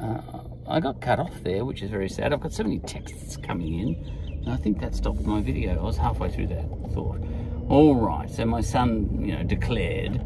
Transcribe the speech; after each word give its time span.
uh, 0.00 0.20
I 0.66 0.80
got 0.80 1.00
cut 1.00 1.18
off 1.18 1.42
there, 1.42 1.64
which 1.64 1.82
is 1.82 1.90
very 1.90 2.08
sad. 2.08 2.32
I've 2.32 2.40
got 2.40 2.52
so 2.52 2.62
many 2.62 2.78
texts 2.80 3.36
coming 3.36 3.78
in. 3.78 4.48
I 4.48 4.56
think 4.56 4.80
that 4.80 4.94
stopped 4.94 5.20
my 5.22 5.40
video. 5.40 5.78
I 5.78 5.82
was 5.82 5.96
halfway 5.96 6.30
through 6.30 6.48
that 6.48 6.66
thought. 6.92 7.20
All 7.68 7.94
right, 7.94 8.28
so 8.28 8.44
my 8.44 8.60
son, 8.60 9.24
you 9.24 9.36
know, 9.36 9.42
declared 9.42 10.20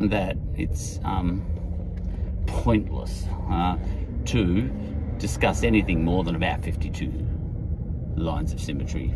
that 0.00 0.36
it's 0.56 1.00
um, 1.04 1.44
pointless 2.46 3.26
uh, 3.50 3.76
to 4.26 4.70
discuss 5.18 5.62
anything 5.62 6.04
more 6.04 6.24
than 6.24 6.34
about 6.34 6.62
52 6.62 7.10
lines 8.16 8.52
of 8.52 8.60
symmetry 8.60 9.14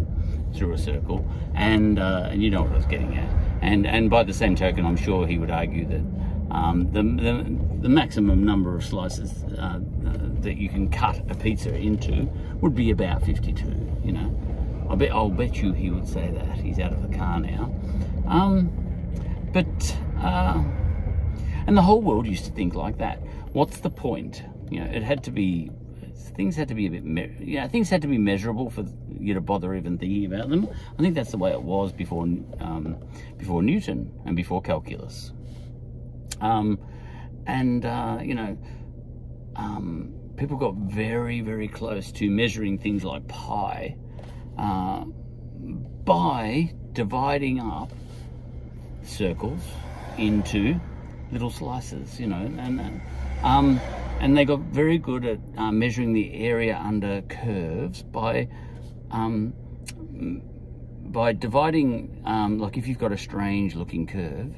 through 0.55 0.73
a 0.73 0.79
circle, 0.79 1.29
and 1.55 1.99
uh, 1.99 2.29
and 2.31 2.43
you 2.43 2.51
know 2.51 2.63
what 2.63 2.73
I 2.73 2.77
was 2.77 2.87
getting 2.87 3.17
at. 3.17 3.29
And 3.61 3.87
and 3.87 4.09
by 4.09 4.23
the 4.23 4.33
same 4.33 4.57
token, 4.57 4.87
I'm 4.87 4.97
sure 4.97 5.27
he 5.27 5.39
would 5.39 5.51
argue 5.51 5.87
that 5.87 6.03
um, 6.51 6.91
the, 6.93 7.03
the, 7.03 7.83
the 7.83 7.89
maximum 7.89 8.45
number 8.45 8.77
of 8.77 8.85
slices 8.85 9.45
uh, 9.59 9.81
uh, 10.07 10.13
that 10.41 10.57
you 10.57 10.69
can 10.69 10.89
cut 10.89 11.19
a 11.31 11.35
pizza 11.35 11.75
into 11.75 12.29
would 12.61 12.75
be 12.75 12.91
about 12.91 13.25
52. 13.25 13.65
You 14.05 14.13
know, 14.13 14.87
I 14.91 14.95
bet 14.95 15.11
I'll 15.11 15.29
bet 15.29 15.57
you 15.57 15.73
he 15.73 15.91
would 15.91 16.09
say 16.09 16.31
that. 16.31 16.59
He's 16.59 16.79
out 16.79 16.93
of 16.93 17.09
the 17.09 17.17
car 17.17 17.41
now. 17.41 17.75
Um, 18.27 18.71
but 19.53 19.97
uh, 20.19 20.63
and 21.67 21.77
the 21.77 21.83
whole 21.83 22.01
world 22.01 22.27
used 22.27 22.45
to 22.45 22.53
think 22.53 22.75
like 22.75 22.99
that. 22.99 23.21
What's 23.53 23.79
the 23.79 23.91
point? 23.91 24.43
You 24.71 24.81
know, 24.81 24.87
it 24.87 25.03
had 25.03 25.25
to 25.25 25.31
be 25.31 25.71
things 26.37 26.55
had 26.55 26.69
to 26.69 26.75
be 26.75 26.87
a 26.87 26.91
bit, 26.91 27.05
me- 27.05 27.35
yeah, 27.41 27.67
things 27.67 27.89
had 27.89 28.03
to 28.03 28.09
be 28.09 28.19
measurable 28.19 28.71
for 28.71 28.85
you 29.19 29.35
to 29.35 29.41
bother 29.41 29.75
even 29.75 29.97
thinking 29.97 30.27
about 30.27 30.51
them. 30.51 30.69
I 30.99 31.03
think 31.03 31.15
that's 31.15 31.31
the 31.31 31.39
way 31.39 31.51
it 31.53 31.63
was 31.63 31.93
before, 31.93 32.25
um, 32.25 32.97
before 33.39 33.63
Newton 33.63 34.13
and 34.27 34.37
before 34.37 34.61
calculus. 34.61 35.33
Um, 36.41 36.79
and 37.47 37.85
uh, 37.85 38.19
you 38.23 38.35
know, 38.35 38.59
um, 39.55 40.13
people 40.37 40.57
got 40.57 40.75
very, 40.75 41.41
very 41.41 41.69
close 41.69 42.13
to 42.13 42.31
measuring 42.31 42.79
things 42.79 43.05
like 43.05 43.27
pi 43.29 43.97
uh, 44.59 45.05
by 46.05 46.73
dividing 46.93 47.61
up 47.61 47.93
circles 49.03 49.61
into 50.19 50.81
little 51.31 51.51
slices. 51.51 52.19
You 52.19 52.29
know, 52.29 52.51
and 52.59 53.01
um, 53.43 53.81
and 54.21 54.37
they 54.37 54.45
got 54.45 54.61
very 54.61 54.99
good 54.99 55.25
at 55.25 55.39
uh, 55.57 55.71
measuring 55.71 56.13
the 56.13 56.35
area 56.35 56.81
under 56.83 57.23
curves 57.23 58.03
by 58.03 58.49
um, 59.11 59.53
by 61.13 61.33
dividing 61.33 62.23
um, 62.25 62.59
like 62.59 62.77
if 62.77 62.87
you've 62.87 62.99
got 62.99 63.13
a 63.13 63.19
strange 63.19 63.75
looking 63.75 64.07
curve 64.07 64.55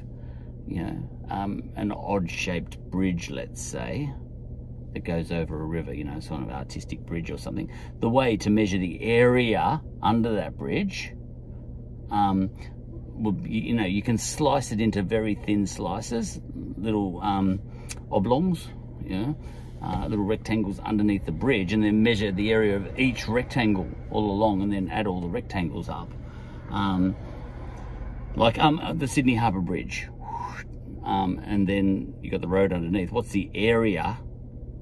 you 0.69 0.83
know 0.83 1.09
um, 1.29 1.69
an 1.75 1.91
odd 1.91 2.29
shaped 2.29 2.77
bridge 2.89 3.29
let's 3.29 3.61
say 3.61 4.11
that 4.93 5.03
goes 5.03 5.31
over 5.31 5.61
a 5.61 5.65
river 5.65 5.93
you 5.93 6.03
know 6.03 6.19
sort 6.19 6.41
of 6.41 6.49
artistic 6.49 6.99
bridge 7.01 7.29
or 7.29 7.37
something 7.37 7.71
the 7.99 8.09
way 8.09 8.37
to 8.37 8.49
measure 8.49 8.77
the 8.77 9.01
area 9.01 9.81
under 10.01 10.35
that 10.35 10.57
bridge 10.57 11.13
um, 12.11 12.49
you 13.43 13.73
know 13.73 13.85
you 13.85 14.01
can 14.01 14.17
slice 14.17 14.71
it 14.71 14.79
into 14.79 15.01
very 15.03 15.35
thin 15.35 15.67
slices 15.67 16.39
little 16.77 17.19
um, 17.21 17.59
oblongs 18.11 18.67
you 19.09 19.17
know, 19.17 19.37
uh, 19.81 20.05
little 20.07 20.25
rectangles 20.25 20.79
underneath 20.79 21.25
the 21.25 21.31
bridge 21.31 21.73
and 21.73 21.83
then 21.83 22.03
measure 22.03 22.31
the 22.31 22.51
area 22.51 22.75
of 22.75 22.99
each 22.99 23.27
rectangle 23.27 23.89
all 24.11 24.31
along 24.31 24.61
and 24.61 24.71
then 24.71 24.89
add 24.89 25.07
all 25.07 25.21
the 25.21 25.27
rectangles 25.27 25.89
up. 25.89 26.11
Um, 26.69 27.15
like 28.35 28.59
um, 28.59 28.97
the 28.97 29.07
Sydney 29.07 29.35
Harbour 29.35 29.61
Bridge. 29.61 30.07
Um, 31.09 31.41
and 31.43 31.67
then 31.67 32.13
you 32.21 32.29
got 32.29 32.41
the 32.41 32.47
road 32.47 32.71
underneath. 32.71 33.11
What's 33.11 33.31
the 33.31 33.49
area 33.55 34.19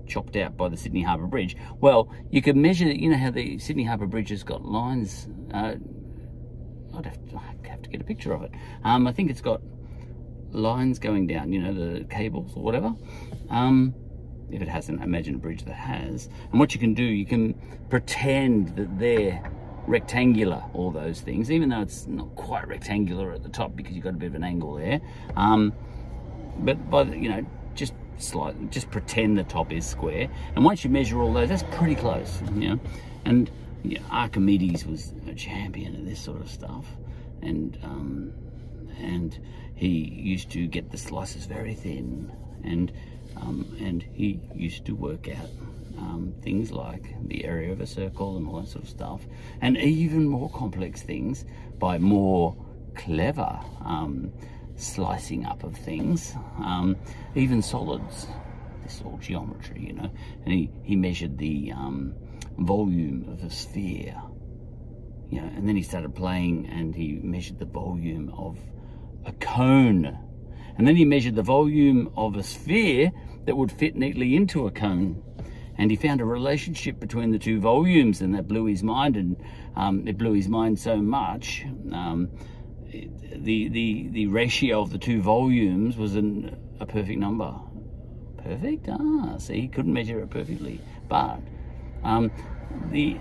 chopped 0.08 0.36
out 0.36 0.58
by 0.58 0.67
the 0.67 0.75
Sydney 0.75 1.02
Harbour 1.02 1.25
Bridge? 1.25 1.56
Well, 1.80 2.14
you 2.30 2.42
can 2.42 2.61
measure, 2.61 2.86
you 2.92 3.09
know 3.09 3.17
how 3.17 3.31
the 3.31 3.58
Sydney 3.59 3.86
Harbour 3.86 4.08
Bridge 4.08 4.30
has 4.30 4.44
got 4.44 4.66
lines. 4.66 5.30
Uh, 5.53 5.75
I'd 6.97 7.06
have 7.06 7.25
to, 7.30 7.38
I'd 7.38 7.67
have 7.67 7.81
to, 7.81 7.89
get 7.89 8.02
a 8.02 8.03
picture 8.03 8.34
of 8.34 8.44
it. 8.44 8.52
Um, 8.84 9.07
I 9.07 9.13
think 9.13 9.31
it's 9.31 9.40
got 9.40 9.62
lines 10.52 11.00
going 11.00 11.28
down, 11.28 11.53
you 11.53 11.62
know, 11.62 11.74
the 11.74 12.03
cables 12.03 12.52
or 12.57 12.63
whatever. 12.63 12.94
Um, 13.50 13.96
if 14.52 14.62
it 14.62 14.68
hasn't, 14.68 15.02
imagine 15.02 15.35
a 15.35 15.38
bridge 15.38 15.63
that 15.63 15.75
has. 15.75 16.28
And 16.52 16.59
what 16.59 16.73
you 16.73 16.79
can 16.81 16.94
do, 16.94 17.03
you 17.03 17.25
can 17.25 17.53
pretend 17.90 18.75
that 18.75 19.00
they're 19.00 19.50
rectangular, 19.88 20.62
all 20.73 20.91
those 20.91 21.22
things, 21.22 21.50
even 21.52 21.69
though 21.69 21.81
it's 21.81 22.06
not 22.06 22.35
quite 22.35 22.68
rectangular 22.68 23.31
at 23.31 23.44
the 23.44 23.50
top 23.50 23.78
because 23.78 23.94
you've 23.94 24.03
got 24.03 24.13
a 24.13 24.18
bit 24.18 24.28
of 24.28 24.35
an 24.35 24.44
angle 24.44 24.75
there. 24.75 25.00
Um, 25.38 25.72
but 26.59 26.90
by 26.90 27.03
the, 27.03 27.18
you 27.18 27.29
know, 27.29 27.45
just 27.75 27.94
slight, 28.18 28.72
just 28.72 28.90
pretend 28.91 29.38
the 29.38 29.44
top 29.44 29.72
is 29.72 29.85
square. 29.85 30.29
And 30.56 30.66
once 30.66 30.84
you 30.84 30.90
measure 30.90 31.22
all 31.22 31.34
those, 31.34 31.50
that's 31.50 31.63
pretty 31.72 31.95
close, 31.95 32.41
you 32.56 32.69
know. 32.69 32.79
And 33.25 33.50
you 33.84 34.00
know, 34.00 34.06
Archimedes 34.12 34.85
was 34.85 35.13
a 35.28 35.34
champion 35.34 35.96
of 35.96 36.06
this 36.06 36.19
sort 36.19 36.41
of 36.41 36.50
stuff, 36.50 36.85
and 37.41 37.78
um, 37.84 38.34
and 39.00 39.38
he 39.75 39.88
used 39.88 40.50
to 40.51 40.67
get 40.67 40.91
the 40.91 40.97
slices 40.97 41.46
very 41.46 41.75
thin 41.75 42.31
and 42.63 42.91
um, 43.38 43.75
and 43.79 44.03
he 44.13 44.40
used 44.56 44.85
to 44.85 44.96
work 44.96 45.29
out 45.29 45.50
um, 45.97 46.34
things 46.41 46.72
like 46.72 47.16
the 47.28 47.46
area 47.46 47.72
of 47.72 47.81
a 47.81 47.88
circle 47.88 48.38
and 48.38 48.47
all 48.47 48.62
that 48.62 48.67
sort 48.67 48.84
of 48.84 48.90
stuff, 48.90 49.22
and 49.62 49.78
even 49.78 50.28
more 50.28 50.50
complex 50.50 51.01
things 51.01 51.46
by 51.79 51.97
more 51.97 52.56
clever 52.96 53.59
um, 53.84 54.31
slicing 54.78 55.46
up 55.46 55.64
of 55.64 55.76
things, 55.76 56.34
um, 56.60 56.96
even 57.36 57.62
solids. 57.62 58.28
This 58.84 59.02
all 59.04 59.18
geometry, 59.18 59.86
you 59.88 59.94
know. 59.94 60.10
And 60.46 60.54
he, 60.54 60.72
he 60.84 60.96
measured 60.96 61.38
the 61.38 61.74
um, 61.74 62.14
volume 62.60 63.28
of 63.30 63.44
a 63.44 63.50
sphere, 63.50 64.16
you 65.30 65.42
know, 65.42 65.48
and 65.48 65.68
then 65.68 65.76
he 65.76 65.82
started 65.82 66.16
playing 66.16 66.68
and 66.68 66.96
he 66.96 67.20
measured 67.22 67.60
the 67.60 67.66
volume 67.66 68.32
of 68.38 68.58
a 69.26 69.34
cone. 69.34 70.18
And 70.78 70.88
then 70.88 70.96
he 70.96 71.06
measured 71.06 71.36
the 71.36 71.44
volume 71.44 72.12
of 72.16 72.36
a 72.36 72.44
sphere 72.44 73.12
that 73.46 73.58
would 73.58 73.72
fit 73.72 73.96
neatly 73.96 74.36
into 74.36 74.68
a 74.68 74.72
cone. 74.72 75.24
And 75.80 75.92
he 75.92 75.98
found 75.98 76.22
a 76.22 76.26
relationship 76.26 77.00
between 77.00 77.32
the 77.32 77.40
two 77.40 77.59
volumes, 77.59 78.22
and 78.22 78.34
that 78.34 78.48
blew 78.48 78.66
his 78.66 78.84
mind. 78.84 79.16
And 79.16 79.38
um, 79.76 80.08
it 80.08 80.18
blew 80.18 80.34
his 80.34 80.48
mind 80.48 80.80
so 80.80 80.98
much. 80.98 81.66
Um, 81.92 82.30
the 82.92 83.70
the 83.70 84.08
the 84.09 84.28
ratio 84.28 84.81
of 84.81 84.92
the 84.92 84.98
two 84.98 85.22
volumes 85.22 85.98
was 85.98 86.16
an, 86.16 86.58
a 86.80 86.86
perfect 86.86 87.20
number. 87.20 87.53
Perfect? 88.44 88.88
Ah, 88.90 89.38
see, 89.38 89.62
he 89.62 89.68
couldn't 89.68 89.94
measure 89.94 90.20
it 90.20 90.30
perfectly, 90.30 90.80
but 91.08 91.40
um, 92.03 92.31
the 92.92 93.18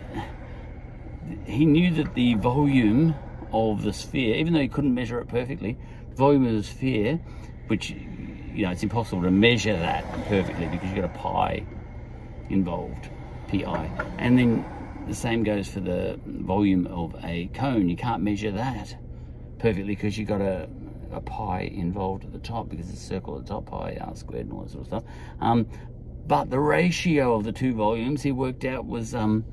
he 1.45 1.67
knew 1.67 1.93
that 1.95 2.15
the 2.15 2.35
volume 2.35 3.15
of 3.53 3.83
the 3.83 3.93
sphere, 3.93 4.37
even 4.37 4.53
though 4.53 4.61
he 4.61 4.69
couldn't 4.69 4.95
measure 4.95 5.19
it 5.21 5.29
perfectly, 5.29 5.77
volume 6.15 6.47
of 6.47 6.55
the 6.55 6.63
sphere, 6.63 7.21
which 7.67 7.91
you 7.91 8.63
know, 8.65 8.71
it's 8.71 8.83
impossible 8.83 9.23
to 9.23 9.31
measure 9.31 9.77
that 9.77 10.05
perfectly 10.29 10.67
because 10.67 10.89
you've 10.89 10.97
got 10.97 11.05
a 11.05 11.19
pi 11.19 11.63
involved, 12.49 13.09
pi. 13.49 13.91
And 14.19 14.39
then 14.39 14.65
the 15.09 15.15
same 15.15 15.43
goes 15.43 15.69
for 15.69 15.81
the 15.81 16.19
volume 16.25 16.87
of 16.87 17.17
a 17.25 17.49
cone. 17.49 17.89
You 17.89 17.97
can't 17.97 18.23
measure 18.23 18.51
that 18.53 18.97
perfectly 19.59 19.95
because 19.95 20.19
you've 20.19 20.29
got 20.29 20.41
a, 20.41 20.69
a 21.13 21.21
pi 21.21 21.63
involved 21.63 22.25
at 22.25 22.33
the 22.33 22.39
top 22.39 22.69
because 22.69 22.91
it's 22.91 23.03
a 23.03 23.05
circle 23.05 23.39
at 23.39 23.47
the 23.47 23.53
top, 23.53 23.67
pi 23.67 23.97
r 24.01 24.15
squared 24.15 24.47
and 24.47 24.53
all 24.53 24.63
that 24.63 24.71
sort 24.71 24.83
of 24.83 24.87
stuff. 24.87 25.05
Um, 25.41 25.67
but 26.27 26.51
the 26.51 26.59
ratio 26.59 27.35
of 27.35 27.45
the 27.45 27.53
two 27.53 27.75
volumes 27.75 28.23
he 28.23 28.33
worked 28.33 28.65
out 28.65 28.85
was 28.87 29.15
um, 29.15 29.45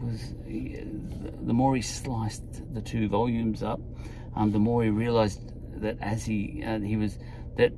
was 0.00 0.34
the 0.46 1.54
more 1.54 1.74
he 1.74 1.82
sliced 1.82 2.74
the 2.74 2.80
two 2.80 3.08
volumes 3.08 3.62
up, 3.62 3.80
um, 4.36 4.52
the 4.52 4.58
more 4.58 4.82
he 4.82 4.90
realized 4.90 5.40
that 5.80 5.96
as 6.00 6.24
he 6.24 6.62
uh, 6.64 6.80
he 6.80 6.96
was 6.96 7.18
that 7.56 7.72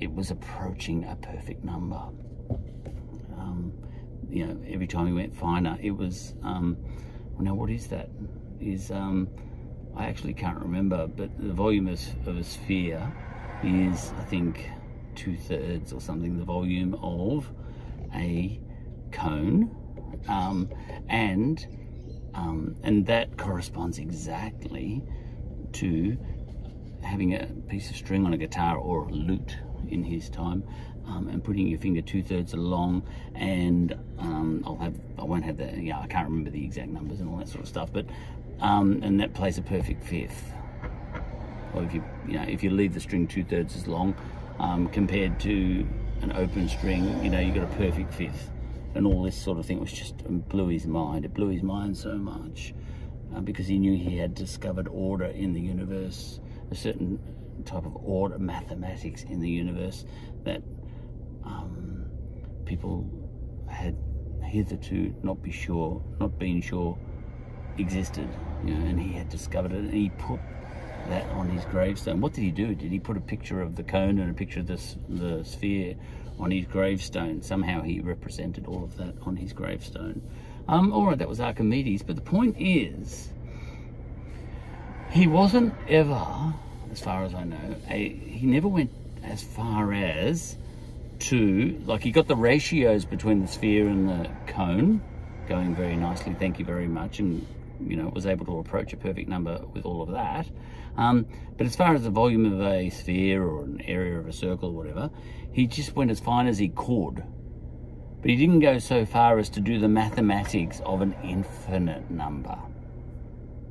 it 0.00 0.12
was 0.12 0.30
approaching 0.30 1.04
a 1.04 1.16
perfect 1.16 1.64
number. 1.64 2.02
Um, 3.36 3.72
you 4.28 4.46
know, 4.46 4.58
every 4.66 4.86
time 4.86 5.06
he 5.06 5.12
went 5.12 5.36
finer, 5.36 5.78
it 5.80 5.92
was. 5.92 6.34
Um, 6.42 6.76
well, 7.32 7.44
now 7.44 7.54
what 7.54 7.70
is 7.70 7.86
that? 7.88 8.08
Is 8.62 8.90
um, 8.92 9.28
I 9.96 10.06
actually 10.06 10.34
can't 10.34 10.58
remember, 10.58 11.06
but 11.06 11.30
the 11.36 11.52
volume 11.52 11.88
of, 11.88 12.00
of 12.26 12.36
a 12.36 12.44
sphere 12.44 13.12
is, 13.64 14.12
I 14.18 14.24
think, 14.24 14.70
two 15.16 15.36
thirds 15.36 15.92
or 15.92 16.00
something 16.00 16.38
the 16.38 16.44
volume 16.44 16.94
of 17.02 17.50
a 18.14 18.60
cone, 19.10 19.74
um, 20.28 20.70
and 21.08 21.66
um, 22.34 22.76
and 22.82 23.04
that 23.06 23.36
corresponds 23.36 23.98
exactly 23.98 25.02
to 25.72 26.16
having 27.02 27.34
a 27.34 27.46
piece 27.68 27.90
of 27.90 27.96
string 27.96 28.24
on 28.24 28.32
a 28.32 28.38
guitar 28.38 28.76
or 28.76 29.08
a 29.08 29.12
lute 29.12 29.56
in 29.88 30.02
his 30.04 30.30
time 30.30 30.62
um, 31.06 31.28
and 31.28 31.42
putting 31.42 31.66
your 31.66 31.78
finger 31.78 32.00
two 32.00 32.22
thirds 32.22 32.54
along. 32.54 33.02
And 33.34 33.92
um, 34.18 34.62
I'll 34.66 34.76
have 34.76 34.94
I 35.18 35.24
won't 35.24 35.44
have 35.44 35.56
the 35.56 35.72
yeah 35.80 36.00
I 36.00 36.06
can't 36.06 36.28
remember 36.28 36.50
the 36.50 36.64
exact 36.64 36.88
numbers 36.88 37.20
and 37.20 37.28
all 37.28 37.36
that 37.38 37.48
sort 37.48 37.62
of 37.62 37.68
stuff 37.68 37.90
but 37.92 38.06
um, 38.62 39.00
and 39.02 39.20
that 39.20 39.34
plays 39.34 39.58
a 39.58 39.62
perfect 39.62 40.02
fifth 40.02 40.52
or 41.74 41.82
if 41.84 41.92
you 41.92 42.02
you 42.26 42.34
know 42.34 42.44
if 42.44 42.62
you 42.62 42.70
leave 42.70 42.94
the 42.94 43.00
string 43.00 43.26
two 43.26 43.44
thirds 43.44 43.76
as 43.76 43.86
long 43.86 44.14
um, 44.58 44.88
compared 44.88 45.40
to 45.40 45.86
an 46.22 46.32
open 46.32 46.68
string, 46.68 47.22
you 47.22 47.30
know, 47.30 47.40
you 47.40 47.52
got 47.52 47.64
a 47.64 47.76
perfect 47.76 48.14
fifth. 48.14 48.50
And 48.94 49.06
all 49.06 49.22
this 49.22 49.36
sort 49.36 49.58
of 49.58 49.66
thing 49.66 49.80
was 49.80 49.92
just 49.92 50.18
blew 50.48 50.68
his 50.68 50.86
mind. 50.86 51.24
It 51.24 51.34
blew 51.34 51.48
his 51.48 51.62
mind 51.62 51.96
so 51.96 52.14
much 52.14 52.74
uh, 53.34 53.40
because 53.40 53.66
he 53.66 53.78
knew 53.78 53.96
he 53.96 54.16
had 54.18 54.34
discovered 54.34 54.86
order 54.88 55.26
in 55.26 55.52
the 55.52 55.60
universe, 55.60 56.40
a 56.70 56.74
certain 56.74 57.18
type 57.64 57.86
of 57.86 57.96
order, 57.96 58.38
mathematics 58.38 59.24
in 59.24 59.40
the 59.40 59.48
universe 59.48 60.04
that 60.44 60.62
um, 61.44 62.06
people 62.66 63.08
had 63.68 63.96
hitherto 64.44 65.14
not 65.22 65.42
be 65.42 65.50
sure, 65.50 66.02
not 66.20 66.38
been 66.38 66.60
sure 66.60 66.96
existed. 67.78 68.28
You 68.64 68.74
know, 68.74 68.86
and 68.86 69.00
he 69.00 69.12
had 69.12 69.28
discovered 69.28 69.72
it, 69.72 69.78
and 69.78 69.92
he 69.92 70.10
put 70.10 70.40
that 71.08 71.28
on 71.30 71.48
his 71.48 71.64
gravestone. 71.64 72.20
What 72.20 72.32
did 72.32 72.42
he 72.42 72.50
do? 72.50 72.74
Did 72.74 72.92
he 72.92 73.00
put 73.00 73.16
a 73.16 73.20
picture 73.20 73.60
of 73.60 73.74
the 73.74 73.82
cone 73.82 74.18
and 74.18 74.30
a 74.30 74.34
picture 74.34 74.60
of 74.60 74.68
the, 74.68 74.80
the 75.08 75.44
sphere 75.44 75.96
on 76.38 76.50
his 76.50 76.64
gravestone? 76.66 77.42
Somehow 77.42 77.82
he 77.82 78.00
represented 78.00 78.66
all 78.66 78.84
of 78.84 78.96
that 78.98 79.14
on 79.22 79.36
his 79.36 79.52
gravestone. 79.52 80.22
Um, 80.68 80.92
all 80.92 81.06
right, 81.06 81.18
that 81.18 81.28
was 81.28 81.40
Archimedes, 81.40 82.02
but 82.02 82.14
the 82.14 82.22
point 82.22 82.56
is, 82.58 83.30
he 85.10 85.26
wasn't 85.26 85.74
ever, 85.88 86.54
as 86.92 87.00
far 87.00 87.24
as 87.24 87.34
I 87.34 87.42
know, 87.42 87.76
a, 87.90 88.08
he 88.10 88.46
never 88.46 88.68
went 88.68 88.92
as 89.24 89.42
far 89.42 89.92
as 89.92 90.56
to, 91.18 91.82
like, 91.84 92.02
he 92.04 92.12
got 92.12 92.28
the 92.28 92.36
ratios 92.36 93.04
between 93.04 93.40
the 93.42 93.48
sphere 93.48 93.88
and 93.88 94.08
the 94.08 94.30
cone 94.46 95.02
going 95.48 95.74
very 95.74 95.96
nicely, 95.96 96.34
thank 96.34 96.60
you 96.60 96.64
very 96.64 96.86
much, 96.86 97.18
and 97.18 97.44
you 97.80 97.96
know, 97.96 98.08
was 98.14 98.26
able 98.26 98.46
to 98.46 98.58
approach 98.58 98.92
a 98.92 98.96
perfect 98.96 99.28
number 99.28 99.60
with 99.72 99.84
all 99.84 100.02
of 100.02 100.10
that. 100.10 100.48
Um, 100.96 101.26
but 101.56 101.66
as 101.66 101.76
far 101.76 101.94
as 101.94 102.02
the 102.02 102.10
volume 102.10 102.44
of 102.44 102.60
a 102.60 102.90
sphere 102.90 103.42
or 103.42 103.64
an 103.64 103.80
area 103.82 104.18
of 104.18 104.26
a 104.26 104.32
circle 104.32 104.70
or 104.70 104.72
whatever, 104.72 105.10
he 105.52 105.66
just 105.66 105.94
went 105.94 106.10
as 106.10 106.20
fine 106.20 106.46
as 106.46 106.58
he 106.58 106.68
could. 106.68 107.22
But 108.20 108.30
he 108.30 108.36
didn't 108.36 108.60
go 108.60 108.78
so 108.78 109.04
far 109.04 109.38
as 109.38 109.48
to 109.50 109.60
do 109.60 109.78
the 109.78 109.88
mathematics 109.88 110.80
of 110.84 111.00
an 111.00 111.14
infinite 111.24 112.10
number 112.10 112.56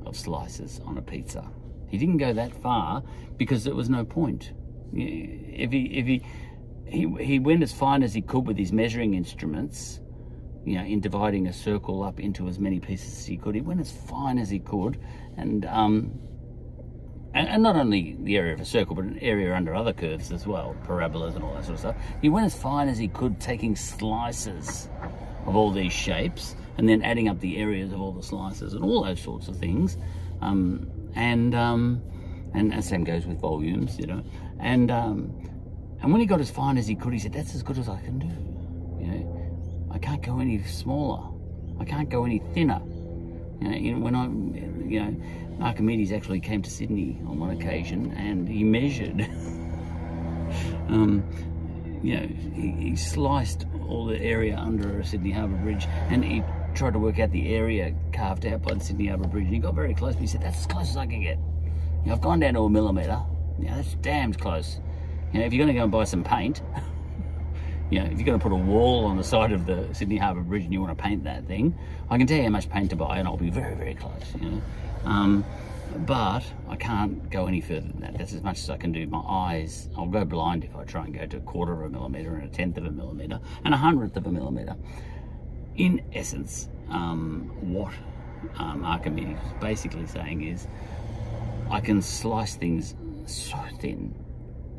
of 0.04 0.16
slices 0.16 0.80
on 0.84 0.98
a 0.98 1.02
pizza. 1.02 1.50
He 1.88 1.98
didn't 1.98 2.18
go 2.18 2.32
that 2.34 2.52
far 2.62 3.02
because 3.36 3.64
there 3.64 3.74
was 3.74 3.88
no 3.88 4.04
point. 4.04 4.52
If 4.92 5.72
he, 5.72 5.84
if 5.84 6.06
he, 6.06 6.22
he, 6.86 7.24
he 7.24 7.38
went 7.38 7.62
as 7.62 7.72
fine 7.72 8.02
as 8.02 8.12
he 8.12 8.20
could 8.20 8.46
with 8.46 8.58
his 8.58 8.72
measuring 8.72 9.14
instruments, 9.14 10.00
you 10.64 10.76
know, 10.76 10.84
in 10.84 11.00
dividing 11.00 11.46
a 11.48 11.52
circle 11.52 12.02
up 12.02 12.20
into 12.20 12.48
as 12.48 12.58
many 12.58 12.80
pieces 12.80 13.18
as 13.18 13.26
he 13.26 13.36
could. 13.36 13.54
He 13.54 13.60
went 13.60 13.80
as 13.80 13.90
fine 13.90 14.38
as 14.38 14.48
he 14.48 14.58
could, 14.58 14.98
and 15.36 15.64
um, 15.66 16.20
and, 17.34 17.48
and, 17.48 17.62
not 17.62 17.76
only 17.76 18.16
the 18.20 18.36
area 18.36 18.52
of 18.52 18.60
a 18.60 18.64
circle, 18.64 18.94
but 18.94 19.04
an 19.04 19.18
area 19.20 19.54
under 19.54 19.74
other 19.74 19.92
curves 19.92 20.30
as 20.32 20.46
well, 20.46 20.76
parabolas 20.84 21.34
and 21.34 21.42
all 21.42 21.54
that 21.54 21.64
sort 21.64 21.74
of 21.74 21.80
stuff. 21.80 21.96
He 22.20 22.28
went 22.28 22.46
as 22.46 22.54
fine 22.54 22.88
as 22.88 22.98
he 22.98 23.08
could, 23.08 23.40
taking 23.40 23.74
slices 23.74 24.88
of 25.46 25.56
all 25.56 25.72
these 25.72 25.92
shapes, 25.92 26.54
and 26.76 26.88
then 26.88 27.02
adding 27.02 27.28
up 27.28 27.40
the 27.40 27.56
areas 27.56 27.92
of 27.92 28.00
all 28.00 28.12
the 28.12 28.22
slices 28.22 28.74
and 28.74 28.84
all 28.84 29.02
those 29.02 29.20
sorts 29.20 29.48
of 29.48 29.56
things. 29.56 29.96
Um, 30.42 30.90
and 31.14 31.54
um, 31.54 32.02
and 32.54 32.72
the 32.72 32.82
same 32.82 33.04
goes 33.04 33.26
with 33.26 33.40
volumes, 33.40 33.98
you 33.98 34.06
know. 34.06 34.22
And 34.60 34.90
um, 34.90 35.32
and 36.02 36.12
when 36.12 36.20
he 36.20 36.26
got 36.26 36.40
as 36.40 36.50
fine 36.50 36.76
as 36.78 36.86
he 36.86 36.94
could, 36.94 37.12
he 37.12 37.18
said, 37.18 37.32
"That's 37.32 37.54
as 37.54 37.62
good 37.62 37.78
as 37.78 37.88
I 37.88 38.00
can 38.00 38.18
do," 38.18 38.51
can't 40.02 40.22
go 40.22 40.40
any 40.40 40.62
smaller. 40.64 41.32
I 41.80 41.84
can't 41.84 42.10
go 42.10 42.24
any 42.24 42.40
thinner. 42.52 42.82
You 43.60 43.68
know, 43.68 43.76
you 43.76 43.92
know, 43.92 44.00
when 44.00 44.14
I, 44.14 44.24
you 44.24 45.00
know, 45.00 45.64
Archimedes 45.64 46.12
actually 46.12 46.40
came 46.40 46.60
to 46.62 46.70
Sydney 46.70 47.18
on 47.26 47.38
one 47.38 47.50
occasion 47.50 48.12
and 48.12 48.48
he 48.48 48.64
measured. 48.64 49.20
um, 50.88 51.24
you 52.02 52.16
know, 52.16 52.26
he, 52.52 52.70
he, 52.72 52.96
sliced 52.96 53.66
all 53.88 54.06
the 54.06 54.20
area 54.20 54.56
under 54.56 54.98
a 54.98 55.04
Sydney 55.04 55.30
Harbour 55.30 55.56
Bridge 55.58 55.86
and 56.10 56.24
he 56.24 56.42
tried 56.74 56.94
to 56.94 56.98
work 56.98 57.20
out 57.20 57.30
the 57.30 57.54
area 57.54 57.94
carved 58.12 58.44
out 58.44 58.62
by 58.62 58.74
the 58.74 58.80
Sydney 58.80 59.06
Harbour 59.06 59.28
Bridge 59.28 59.44
and 59.44 59.54
he 59.54 59.60
got 59.60 59.74
very 59.74 59.94
close, 59.94 60.14
but 60.14 60.22
he 60.22 60.26
said, 60.26 60.42
that's 60.42 60.58
as 60.58 60.66
close 60.66 60.90
as 60.90 60.96
I 60.96 61.06
can 61.06 61.22
get. 61.22 61.38
You 62.02 62.08
know, 62.08 62.14
I've 62.14 62.20
gone 62.20 62.40
down 62.40 62.54
to 62.54 62.60
a 62.62 62.70
millimetre. 62.70 63.22
Yeah, 63.60 63.76
that's 63.76 63.94
damned 63.96 64.40
close. 64.40 64.80
You 65.32 65.40
know, 65.40 65.46
if 65.46 65.52
you're 65.52 65.64
going 65.64 65.74
to 65.74 65.78
go 65.78 65.84
and 65.84 65.92
buy 65.92 66.04
some 66.04 66.24
paint, 66.24 66.62
you 67.92 67.98
know, 68.00 68.06
if 68.06 68.12
you're 68.12 68.24
going 68.24 68.38
to 68.38 68.42
put 68.42 68.52
a 68.52 68.56
wall 68.56 69.04
on 69.04 69.18
the 69.18 69.24
side 69.24 69.52
of 69.52 69.66
the 69.66 69.86
Sydney 69.92 70.16
Harbour 70.16 70.40
Bridge 70.40 70.64
and 70.64 70.72
you 70.72 70.80
want 70.80 70.96
to 70.96 71.02
paint 71.02 71.24
that 71.24 71.46
thing, 71.46 71.78
I 72.08 72.16
can 72.16 72.26
tell 72.26 72.38
you 72.38 72.44
how 72.44 72.48
much 72.48 72.70
paint 72.70 72.88
to 72.88 72.96
buy 72.96 73.18
and 73.18 73.28
I'll 73.28 73.36
be 73.36 73.50
very, 73.50 73.74
very 73.74 73.94
close, 73.94 74.34
you 74.40 74.48
know. 74.48 74.62
Um, 75.04 75.44
but 76.06 76.42
I 76.70 76.76
can't 76.76 77.28
go 77.28 77.46
any 77.46 77.60
further 77.60 77.88
than 77.88 78.00
that. 78.00 78.16
That's 78.16 78.32
as 78.32 78.42
much 78.42 78.60
as 78.60 78.70
I 78.70 78.78
can 78.78 78.92
do. 78.92 79.06
My 79.06 79.20
eyes, 79.20 79.90
I'll 79.94 80.06
go 80.06 80.24
blind 80.24 80.64
if 80.64 80.74
I 80.74 80.84
try 80.84 81.04
and 81.04 81.12
go 81.12 81.26
to 81.26 81.36
a 81.36 81.40
quarter 81.40 81.74
of 81.74 81.82
a 81.82 81.88
millimetre 81.90 82.34
and 82.34 82.44
a 82.44 82.48
tenth 82.48 82.78
of 82.78 82.86
a 82.86 82.90
millimetre 82.90 83.38
and 83.62 83.74
a 83.74 83.76
hundredth 83.76 84.16
of 84.16 84.26
a 84.26 84.32
millimetre. 84.32 84.74
In 85.76 86.02
essence, 86.14 86.70
um, 86.88 87.50
what 87.60 87.92
um, 88.58 88.86
Archimedes 88.86 89.38
was 89.42 89.52
basically 89.60 90.06
saying 90.06 90.42
is, 90.44 90.66
I 91.70 91.80
can 91.80 92.00
slice 92.00 92.54
things 92.54 92.94
so 93.26 93.58
thin, 93.80 94.14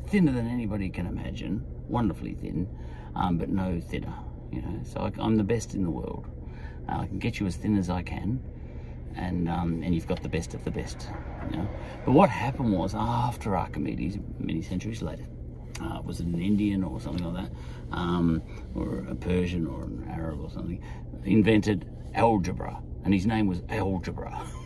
thinner 0.08 0.32
than 0.32 0.48
anybody 0.48 0.88
can 0.88 1.06
imagine, 1.06 1.64
wonderfully 1.88 2.34
thin, 2.34 2.68
um, 3.16 3.38
but 3.38 3.48
no 3.48 3.80
thinner. 3.80 4.14
You 4.52 4.62
know, 4.62 4.80
so 4.84 5.00
I, 5.00 5.24
am 5.24 5.36
the 5.36 5.44
best 5.44 5.74
in 5.74 5.82
the 5.82 5.90
world. 5.90 6.26
Uh, 6.88 6.98
I 7.00 7.06
can 7.06 7.18
get 7.18 7.40
you 7.40 7.46
as 7.46 7.56
thin 7.56 7.76
as 7.76 7.90
I 7.90 8.02
can, 8.02 8.40
and 9.16 9.48
um, 9.48 9.82
and 9.82 9.94
you've 9.94 10.06
got 10.06 10.22
the 10.22 10.28
best 10.28 10.54
of 10.54 10.64
the 10.64 10.70
best. 10.70 11.08
You 11.50 11.56
know, 11.58 11.68
but 12.04 12.12
what 12.12 12.30
happened 12.30 12.72
was 12.72 12.94
after 12.94 13.56
Archimedes, 13.56 14.18
many 14.38 14.62
centuries 14.62 15.02
later, 15.02 15.26
uh, 15.82 16.00
was 16.02 16.20
it 16.20 16.26
an 16.26 16.40
Indian 16.40 16.84
or 16.84 17.00
something 17.00 17.24
like 17.32 17.44
that, 17.44 17.56
um, 17.96 18.42
or 18.74 19.04
a 19.08 19.14
Persian 19.14 19.66
or 19.66 19.84
an 19.84 20.06
Arab 20.10 20.40
or 20.40 20.50
something, 20.50 20.82
invented 21.24 21.90
algebra, 22.14 22.80
and 23.04 23.12
his 23.12 23.26
name 23.26 23.46
was 23.46 23.62
Algebra. 23.68 24.46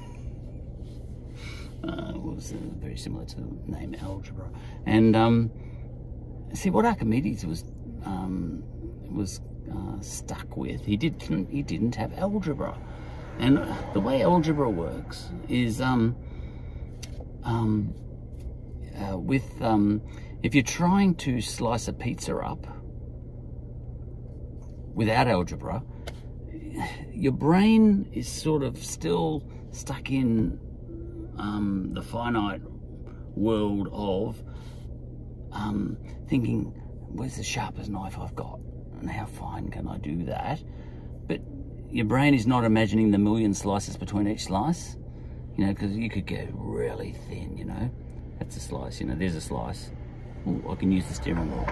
uh, 1.85 2.13
was 2.15 2.53
uh, 2.53 2.57
very 2.81 2.97
similar 2.97 3.25
to 3.25 3.37
the 3.37 3.47
name 3.67 3.95
algebra, 4.03 4.51
and 4.87 5.15
um, 5.15 5.51
see 6.53 6.71
what 6.71 6.85
Archimedes 6.85 7.45
was 7.45 7.65
um, 8.05 8.63
was 9.15 9.41
uh, 9.73 10.01
stuck 10.01 10.57
with. 10.57 10.85
He 10.85 10.97
didn't 10.97 11.51
he 11.51 11.63
didn't 11.63 11.95
have 11.97 12.13
algebra, 12.19 12.79
and 13.39 13.59
the 13.95 14.01
way 14.01 14.23
algebra 14.23 14.71
works 14.71 15.29
is 15.49 15.81
um, 15.81 16.17
um, 17.45 17.95
uh, 18.97 19.19
with 19.19 19.61
um, 19.61 20.03
if 20.43 20.55
you're 20.55 20.63
trying 20.63 21.15
to 21.17 21.41
slice 21.41 21.89
a 21.89 21.93
pizza 21.93 22.37
up 22.37 22.67
without 24.95 25.29
algebra, 25.29 25.83
your 27.13 27.33
brain 27.33 28.09
is 28.13 28.29
sort 28.29 28.63
of 28.63 28.77
still 28.79 29.43
stuck 29.71 30.11
in 30.11 30.59
um, 31.39 31.91
the 31.95 32.03
finite 32.03 32.63
world 33.35 33.89
of 33.93 34.43
um, 35.53 35.97
thinking 36.29 36.75
where's 37.13 37.37
the 37.37 37.43
sharpest 37.43 37.91
knife 37.91 38.19
I've 38.19 38.35
got? 38.35 38.59
And 39.01 39.11
how 39.11 39.27
fine 39.27 39.71
can 39.71 39.89
I 39.89 39.99
do 39.99 40.25
that? 40.25 40.63
But 41.27 41.41
your 41.91 42.05
brain 42.05 42.35
is 42.35 42.47
not 42.47 42.65
imagining 42.65 43.11
the 43.11 43.19
million 43.19 43.55
slices 43.55 43.97
between 43.97 44.27
each 44.27 44.45
slice, 44.45 44.97
you 45.57 45.67
know, 45.67 45.73
because 45.73 45.97
you 45.97 46.11
could 46.11 46.27
get 46.27 46.49
really 46.53 47.15
thin, 47.29 47.57
you 47.57 47.65
know. 47.65 47.91
That's 48.39 48.57
a 48.57 48.61
slice, 48.61 49.01
you 49.01 49.07
know, 49.07 49.15
there's 49.15 49.35
a 49.35 49.41
slice. 49.41 49.91
Ooh, 50.47 50.65
I 50.71 50.75
can 50.75 50.93
use 50.93 51.07
the 51.07 51.15
steering 51.15 51.51
wheel. 51.51 51.69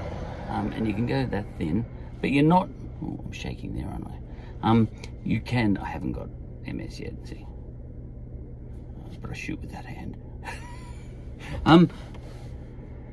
Um, 0.48 0.72
and 0.72 0.86
you 0.86 0.94
can 0.94 1.06
go 1.06 1.26
that 1.26 1.44
thin, 1.58 1.84
but 2.20 2.30
you're 2.30 2.44
not, 2.44 2.68
I'm 3.00 3.32
shaking 3.32 3.74
there, 3.74 3.86
aren't 3.86 4.06
I? 4.06 4.18
Um, 4.62 4.88
you 5.24 5.40
can, 5.40 5.76
I 5.78 5.88
haven't 5.88 6.12
got 6.12 6.28
MS 6.66 7.00
yet, 7.00 7.14
see. 7.24 7.46
But 9.20 9.30
I 9.30 9.34
shoot 9.34 9.60
with 9.60 9.72
that 9.72 9.84
hand. 9.84 10.16
um, 11.64 11.90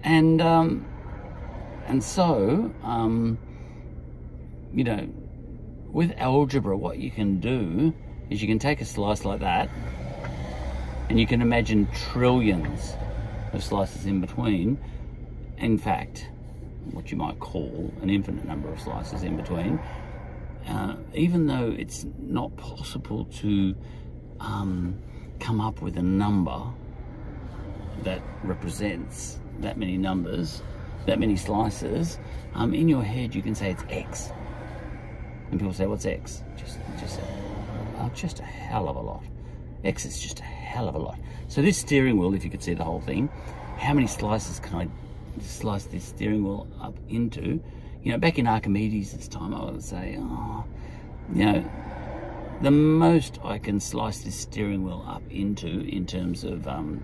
and 0.03 0.41
um, 0.41 0.85
and 1.87 2.03
so, 2.03 2.73
um, 2.83 3.37
you 4.73 4.83
know, 4.83 5.07
with 5.91 6.11
algebra, 6.17 6.75
what 6.75 6.97
you 6.97 7.11
can 7.11 7.39
do 7.39 7.93
is 8.29 8.41
you 8.41 8.47
can 8.47 8.59
take 8.59 8.81
a 8.81 8.85
slice 8.85 9.25
like 9.25 9.41
that 9.41 9.69
and 11.09 11.19
you 11.19 11.27
can 11.27 11.41
imagine 11.41 11.87
trillions 12.11 12.95
of 13.53 13.63
slices 13.63 14.05
in 14.05 14.21
between. 14.21 14.79
In 15.57 15.77
fact, 15.77 16.27
what 16.91 17.11
you 17.11 17.17
might 17.17 17.39
call 17.39 17.93
an 18.01 18.09
infinite 18.09 18.45
number 18.45 18.69
of 18.69 18.79
slices 18.79 19.23
in 19.23 19.37
between. 19.37 19.79
Uh, 20.67 20.95
even 21.13 21.45
though 21.45 21.75
it's 21.77 22.05
not 22.17 22.55
possible 22.57 23.25
to 23.25 23.75
um, 24.39 24.97
come 25.39 25.59
up 25.59 25.81
with 25.81 25.97
a 25.97 26.01
number 26.01 26.61
that 28.03 28.21
represents 28.43 29.39
that 29.59 29.77
many 29.77 29.97
numbers, 29.97 30.63
that 31.05 31.19
many 31.19 31.35
slices, 31.35 32.19
um, 32.53 32.73
in 32.73 32.87
your 32.87 33.03
head 33.03 33.35
you 33.35 33.41
can 33.41 33.55
say 33.55 33.71
it's 33.71 33.83
X. 33.89 34.31
And 35.51 35.59
people 35.59 35.73
say, 35.73 35.85
what's 35.85 36.05
X? 36.05 36.43
Just, 36.57 36.77
just, 36.99 37.19
uh, 37.99 38.09
just 38.09 38.39
a 38.39 38.43
hell 38.43 38.89
of 38.89 38.95
a 38.95 39.01
lot. 39.01 39.23
X 39.83 40.05
is 40.05 40.19
just 40.19 40.39
a 40.39 40.43
hell 40.43 40.87
of 40.87 40.95
a 40.95 40.99
lot. 40.99 41.19
So 41.47 41.61
this 41.61 41.77
steering 41.77 42.17
wheel, 42.17 42.33
if 42.33 42.43
you 42.43 42.49
could 42.49 42.63
see 42.63 42.73
the 42.73 42.83
whole 42.83 43.01
thing, 43.01 43.29
how 43.77 43.93
many 43.93 44.07
slices 44.07 44.59
can 44.59 44.75
I 44.75 44.87
slice 45.41 45.85
this 45.85 46.05
steering 46.05 46.43
wheel 46.43 46.67
up 46.81 46.95
into? 47.09 47.61
you 48.03 48.11
know, 48.11 48.17
back 48.17 48.37
in 48.37 48.47
Archimedes' 48.47 49.27
time, 49.29 49.55
I 49.55 49.63
would 49.63 49.83
say, 49.83 50.17
oh, 50.19 50.65
you 51.33 51.45
know, 51.45 51.71
the 52.61 52.71
most 52.71 53.39
I 53.43 53.57
can 53.57 53.79
slice 53.79 54.19
this 54.19 54.35
steering 54.35 54.83
wheel 54.83 55.05
up 55.07 55.23
into 55.29 55.67
in 55.67 56.05
terms 56.05 56.43
of 56.43 56.67
um, 56.67 57.03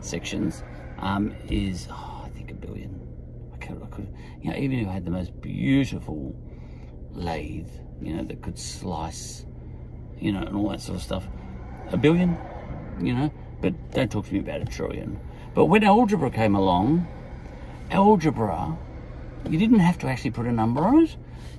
sections 0.00 0.62
um, 0.98 1.34
is, 1.48 1.88
oh, 1.90 2.22
I 2.24 2.28
think 2.30 2.52
a 2.52 2.54
billion. 2.54 3.07
Could, 3.60 3.82
I 3.82 3.86
could, 3.86 4.14
you 4.40 4.50
know, 4.50 4.56
even 4.56 4.78
if 4.78 4.88
I 4.88 4.92
had 4.92 5.04
the 5.04 5.10
most 5.10 5.40
beautiful 5.40 6.34
lathe, 7.12 7.68
you 8.00 8.14
know, 8.14 8.24
that 8.24 8.42
could 8.42 8.58
slice, 8.58 9.44
you 10.18 10.32
know, 10.32 10.42
and 10.42 10.56
all 10.56 10.68
that 10.70 10.80
sort 10.80 10.96
of 10.96 11.02
stuff, 11.02 11.26
a 11.90 11.96
billion, 11.96 12.36
you 13.00 13.14
know, 13.14 13.32
but 13.60 13.74
don't 13.92 14.10
talk 14.10 14.26
to 14.26 14.32
me 14.32 14.40
about 14.40 14.62
a 14.62 14.64
trillion. 14.64 15.18
But 15.54 15.66
when 15.66 15.82
algebra 15.82 16.30
came 16.30 16.54
along, 16.54 17.06
algebra, 17.90 18.76
you 19.48 19.58
didn't 19.58 19.80
have 19.80 19.98
to 19.98 20.06
actually 20.06 20.30
put 20.30 20.46
a 20.46 20.52
number 20.52 20.82
on 20.82 21.04
it. 21.04 21.16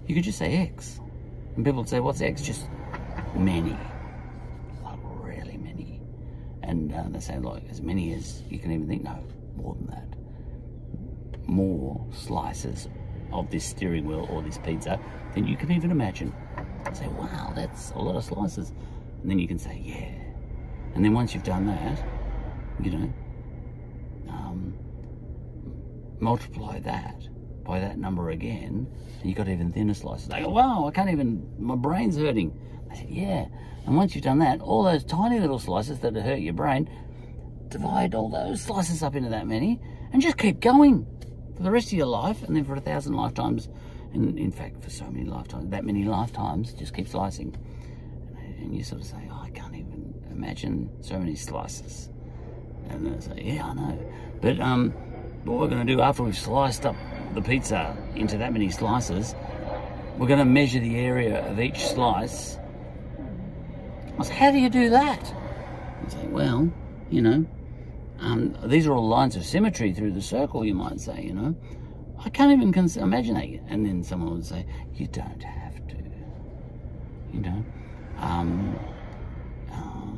You 0.08 0.16
could 0.16 0.24
just 0.24 0.38
say 0.38 0.58
X. 0.58 1.00
And 1.56 1.66
people 1.66 1.82
would 1.82 1.90
say, 1.90 2.00
what's 2.00 2.22
X? 2.22 2.42
Just 2.42 2.68
many. 3.36 3.76
Like 4.84 5.00
really 5.04 5.58
many. 5.58 6.02
And 6.64 6.94
uh, 6.94 7.04
they 7.10 7.20
say, 7.20 7.38
like, 7.40 7.70
as 7.70 7.82
many 7.82 8.14
as 8.14 8.42
you 8.50 8.60
can 8.60 8.72
even 8.72 8.88
think. 8.88 9.04
No, 9.04 9.24
more 9.56 9.76
than 9.76 9.88
that. 9.88 10.08
More 11.50 12.06
slices 12.12 12.88
of 13.34 13.50
this 13.50 13.66
steering 13.66 14.06
wheel 14.06 14.28
or 14.30 14.42
this 14.44 14.60
pizza 14.60 15.00
than 15.34 15.48
you 15.48 15.58
can 15.58 15.72
even 15.72 15.90
imagine. 15.90 16.34
say, 16.94 17.08
wow, 17.08 17.52
that's 17.56 17.92
a 17.92 17.98
lot 17.98 18.16
of 18.16 18.24
slices. 18.24 18.72
And 19.22 19.32
then 19.32 19.40
you 19.40 19.48
can 19.48 19.58
say, 19.58 19.82
yeah. 19.84 20.14
And 20.96 21.04
then 21.04 21.14
once 21.14 21.34
you've 21.34 21.44
done 21.44 21.66
that, 21.66 22.04
you 22.82 22.92
know, 22.92 23.14
um, 24.30 24.74
multiply 26.20 26.80
that 26.82 27.28
by 27.64 27.80
that 27.80 27.98
number 27.98 28.30
again, 28.30 28.88
and 29.20 29.30
you 29.30 29.36
got 29.36 29.48
even 29.48 29.72
thinner 29.72 29.94
slices. 29.94 30.28
They 30.28 30.42
go, 30.42 30.50
wow, 30.50 30.88
I 30.88 30.92
can't 30.92 31.10
even, 31.10 31.48
my 31.60 31.76
brain's 31.76 32.18
hurting. 32.18 32.58
I 32.92 32.96
said, 32.96 33.10
yeah. 33.10 33.46
And 33.86 33.96
once 33.96 34.16
you've 34.16 34.24
done 34.24 34.40
that, 34.40 34.62
all 34.62 34.84
those 34.84 35.04
tiny 35.04 35.40
little 35.40 35.60
slices 35.60 36.00
that 36.00 36.16
hurt 36.16 36.40
your 36.40 36.54
brain, 36.54 36.90
divide 37.70 38.16
all 38.16 38.30
those 38.30 38.62
slices 38.62 39.04
up 39.04 39.16
into 39.16 39.30
that 39.30 39.48
many, 39.48 39.80
and 40.12 40.22
just 40.22 40.38
keep 40.38 40.60
going 40.60 41.06
for 41.60 41.64
the 41.64 41.72
rest 41.72 41.88
of 41.88 41.94
your 41.94 42.08
life, 42.08 42.42
and 42.44 42.56
then 42.56 42.64
for 42.64 42.74
a 42.74 42.80
thousand 42.80 43.16
lifetimes, 43.16 43.68
and 44.14 44.40
in 44.40 44.50
fact, 44.50 44.82
for 44.82 44.90
so 44.90 45.04
many 45.12 45.26
lifetimes, 45.26 45.70
that 45.72 45.84
many 45.84 46.06
lifetimes, 46.06 46.72
just 46.72 46.94
keep 46.94 47.06
slicing. 47.06 47.54
And 48.60 48.74
you 48.74 48.82
sort 48.82 49.02
of 49.02 49.08
say, 49.08 49.28
oh, 49.30 49.42
I 49.44 49.50
can't 49.50 49.76
even 49.76 50.14
imagine 50.32 50.90
so 51.02 51.20
many 51.20 51.36
slices. 51.36 52.10
And 52.88 53.06
they 53.06 53.20
say, 53.20 53.42
yeah, 53.44 53.66
I 53.66 53.74
know. 53.74 54.12
But 54.40 54.62
um, 54.62 54.92
what 55.44 55.60
we're 55.60 55.68
going 55.68 55.86
to 55.86 55.94
do 55.94 56.00
after 56.00 56.24
we've 56.24 56.38
sliced 56.38 56.86
up 56.86 56.96
the 57.34 57.42
pizza 57.42 57.94
into 58.16 58.38
that 58.38 58.54
many 58.54 58.70
slices, 58.70 59.36
we're 60.18 60.28
going 60.28 60.40
to 60.40 60.46
measure 60.46 60.80
the 60.80 60.96
area 60.96 61.46
of 61.46 61.60
each 61.60 61.88
slice. 61.88 62.58
I 64.18 64.24
said, 64.24 64.36
how 64.38 64.52
do 64.52 64.60
you 64.60 64.70
do 64.70 64.92
that? 64.92 65.36
I 66.06 66.10
say, 66.10 66.26
well, 66.28 66.72
you 67.10 67.22
know, 67.22 67.46
um, 68.22 68.56
these 68.66 68.88
are 68.88 68.94
all 68.94 69.08
lines 69.08 69.36
of 69.36 69.46
symmetry 69.46 69.94
through 69.94 70.12
the 70.12 70.22
circle, 70.22 70.66
you 70.66 70.76
might 70.76 71.00
say, 71.00 71.22
you 71.22 71.34
know. 71.34 71.56
I 72.24 72.30
can't 72.30 72.52
even 72.52 72.74
imagine 72.98 73.36
that. 73.36 73.48
And 73.72 73.86
then 73.86 74.04
someone 74.04 74.34
would 74.34 74.46
say, 74.46 74.66
you 74.94 75.08
don't 75.08 75.42
have 75.42 75.88
to, 75.88 75.96
you 77.32 77.40
know. 77.40 77.66
Um, 78.18 78.78
uh, 79.72 80.18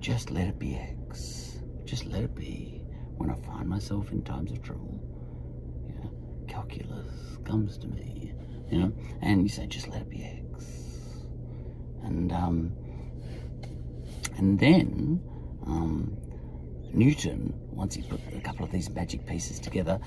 just 0.00 0.30
let 0.30 0.48
it 0.48 0.58
be 0.58 0.76
X. 0.76 1.58
Just 1.84 2.06
let 2.06 2.22
it 2.24 2.34
be. 2.34 2.82
When 3.16 3.30
I 3.30 3.34
find 3.34 3.68
myself 3.68 4.10
in 4.10 4.22
times 4.22 4.50
of 4.50 4.62
trouble, 4.62 5.00
calculus 6.48 7.38
comes 7.44 7.78
to 7.78 7.86
me, 7.86 8.32
you 8.70 8.78
know, 8.78 8.92
and 9.22 9.42
you 9.42 9.48
say, 9.48 9.66
just 9.66 9.88
let 9.88 10.02
it 10.02 10.10
be 10.10 10.24
X. 10.24 10.66
And, 12.02 12.32
um, 12.32 12.72
and 14.36 14.58
then, 14.58 15.20
um, 15.66 16.16
Newton, 16.92 17.52
once 17.70 17.94
he 17.94 18.02
put 18.02 18.20
a 18.32 18.40
couple 18.40 18.64
of 18.64 18.72
these 18.72 18.90
magic 18.90 19.26
pieces 19.26 19.60
together, 19.60 19.98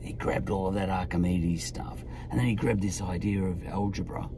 he 0.00 0.12
grabbed 0.12 0.50
all 0.50 0.66
of 0.66 0.74
that 0.74 0.90
Archimedes 0.90 1.64
stuff. 1.64 2.04
And 2.30 2.38
then 2.38 2.46
he 2.46 2.54
grabbed 2.54 2.82
this 2.82 3.00
idea 3.00 3.42
of 3.42 3.64
algebra. 3.66 4.28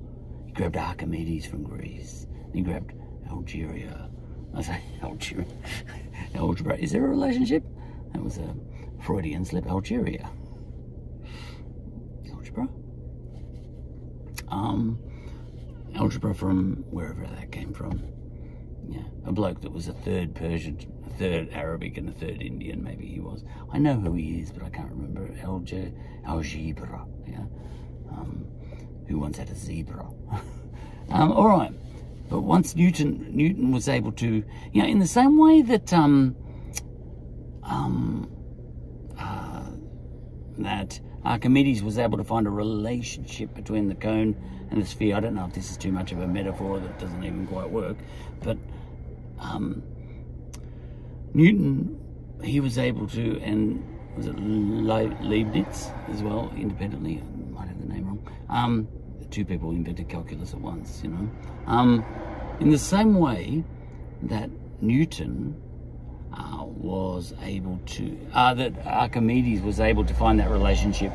He 0.47 0.53
grabbed 0.53 0.77
Archimedes 0.77 1.47
from 1.47 1.63
Greece. 1.63 2.27
he 2.53 2.61
grabbed 2.61 2.93
Algeria. 3.31 4.09
I 4.55 4.63
say 4.63 4.81
Algeria. 5.03 5.47
algebra. 6.35 6.77
Is 6.77 6.93
there 6.93 7.05
a 7.05 7.09
relationship? 7.09 7.65
That 8.13 8.23
was 8.23 8.39
a 8.39 8.55
Freudian 9.03 9.45
slip. 9.45 9.67
Algeria. 9.67 10.31
Algebra? 12.31 12.69
Um, 14.49 14.99
algebra 15.95 16.35
from 16.35 16.85
wherever 16.91 17.27
that 17.27 17.51
came 17.51 17.73
from. 17.73 18.03
Yeah, 18.89 19.03
a 19.25 19.33
bloke 19.33 19.61
that 19.63 19.73
was 19.73 19.89
a 19.89 19.93
third 19.93 20.35
Persian, 20.35 20.79
a 21.07 21.11
third 21.19 21.49
Arabic, 21.53 21.97
and 21.97 22.09
a 22.09 22.13
third 22.13 22.41
Indian. 22.41 22.83
Maybe 22.83 23.07
he 23.07 23.21
was. 23.21 23.45
I 23.73 23.79
know 23.79 23.95
who 23.95 24.13
he 24.13 24.41
is, 24.41 24.53
but 24.53 24.63
I 24.63 24.71
can't 24.71 24.91
remember. 24.91 25.29
Alge, 25.43 25.93
algebra. 26.25 27.07
Yeah, 27.27 27.45
um, 28.11 28.47
who 29.09 29.19
once 29.19 29.39
had 29.39 29.51
a 29.51 29.55
zebra. 29.55 30.07
um, 31.11 31.33
all 31.33 31.49
right, 31.49 31.73
but 32.29 32.41
once 32.41 32.75
Newton, 32.75 33.27
Newton 33.35 33.73
was 33.73 33.89
able 33.89 34.13
to, 34.13 34.45
you 34.73 34.83
know, 34.83 34.89
in 34.89 34.99
the 34.99 35.07
same 35.07 35.39
way 35.39 35.63
that 35.63 35.93
um, 35.93 36.37
um, 37.63 38.31
uh, 39.19 39.65
that 40.59 41.01
Archimedes 41.25 41.83
was 41.83 41.99
able 41.99 42.19
to 42.19 42.25
find 42.25 42.47
a 42.47 42.51
relationship 42.51 43.55
between 43.55 43.89
the 43.89 43.95
cone 43.95 44.37
and 44.71 44.83
the 44.83 44.87
sphere. 44.87 45.17
I 45.17 45.21
don't 45.21 45.35
know 45.35 45.45
if 45.45 45.55
this 45.55 45.71
is 45.71 45.77
too 45.77 45.93
much 45.93 46.13
of 46.13 46.21
a 46.21 46.27
metaphor 46.27 46.79
that 46.79 46.99
doesn't 46.99 47.25
even 47.25 47.47
quite 47.47 47.69
work, 47.69 47.97
but 48.43 48.57
um, 49.39 49.83
Newton, 51.35 52.01
he 52.43 52.61
was 52.61 52.79
able 52.79 53.07
to, 53.09 53.41
and 53.41 53.85
was 54.17 54.27
it 54.27 54.39
Leibniz 54.39 55.91
as 56.09 56.23
well, 56.23 56.53
independently, 56.57 57.23
I 57.23 57.51
might 57.53 57.69
have 57.69 57.81
the 57.81 57.87
name 57.87 58.07
wrong. 58.07 58.29
Um, 58.49 58.89
two 59.31 59.45
people 59.45 59.71
invented 59.71 60.09
calculus 60.09 60.55
at 60.55 60.61
once, 60.61 61.03
you 61.03 61.11
know. 61.11 61.31
Um, 61.67 62.05
in 62.61 62.71
the 62.71 62.79
same 62.79 63.19
way 63.19 63.65
that 64.23 64.49
Newton 64.81 65.61
uh, 66.33 66.65
was 66.65 67.35
able 67.43 67.79
to, 67.87 68.19
uh, 68.33 68.55
that 68.55 68.87
Archimedes 68.87 69.61
was 69.61 69.81
able 69.81 70.05
to 70.05 70.15
find 70.15 70.41
that 70.41 70.51
relationship 70.51 71.13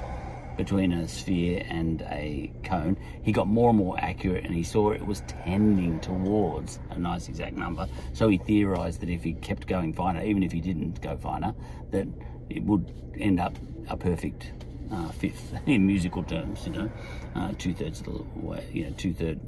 between 0.61 0.93
a 0.93 1.07
sphere 1.07 1.65
and 1.69 2.03
a 2.03 2.53
cone, 2.63 2.95
he 3.23 3.31
got 3.31 3.47
more 3.47 3.69
and 3.69 3.79
more 3.79 3.99
accurate 3.99 4.45
and 4.45 4.53
he 4.53 4.61
saw 4.61 4.91
it 4.91 5.03
was 5.03 5.21
tending 5.21 5.99
towards 6.01 6.77
a 6.91 6.99
nice 6.99 7.27
exact 7.27 7.57
number. 7.57 7.87
So 8.13 8.27
he 8.27 8.37
theorized 8.37 9.01
that 9.01 9.09
if 9.09 9.23
he 9.23 9.33
kept 9.33 9.65
going 9.65 9.91
finer, 9.91 10.23
even 10.23 10.43
if 10.43 10.51
he 10.51 10.61
didn't 10.61 11.01
go 11.01 11.17
finer, 11.17 11.55
that 11.89 12.07
it 12.51 12.61
would 12.63 12.93
end 13.17 13.39
up 13.39 13.57
a 13.89 13.97
perfect 13.97 14.51
uh, 14.91 15.09
fifth 15.09 15.51
in 15.65 15.87
musical 15.87 16.21
terms, 16.21 16.67
you 16.67 16.73
know, 16.73 16.91
uh, 17.33 17.53
two 17.57 17.73
thirds 17.73 18.01
of 18.01 18.05
the 18.05 18.23
way, 18.35 18.63
you 18.71 18.83
know, 18.83 18.91
two 18.97 19.15
third 19.15 19.39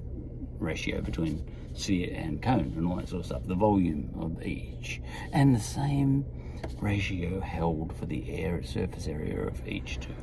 ratio 0.57 0.99
between 0.99 1.47
sphere 1.75 2.11
and 2.15 2.41
cone 2.41 2.73
and 2.75 2.87
all 2.87 2.95
that 2.95 3.07
sort 3.07 3.19
of 3.19 3.27
stuff, 3.27 3.45
the 3.45 3.53
volume 3.53 4.09
of 4.19 4.43
each. 4.43 4.99
And 5.31 5.55
the 5.55 5.59
same 5.59 6.25
ratio 6.81 7.39
held 7.39 7.95
for 7.95 8.07
the 8.07 8.31
air 8.31 8.63
surface 8.63 9.05
area 9.05 9.45
of 9.45 9.67
each 9.67 9.99
two. 9.99 10.15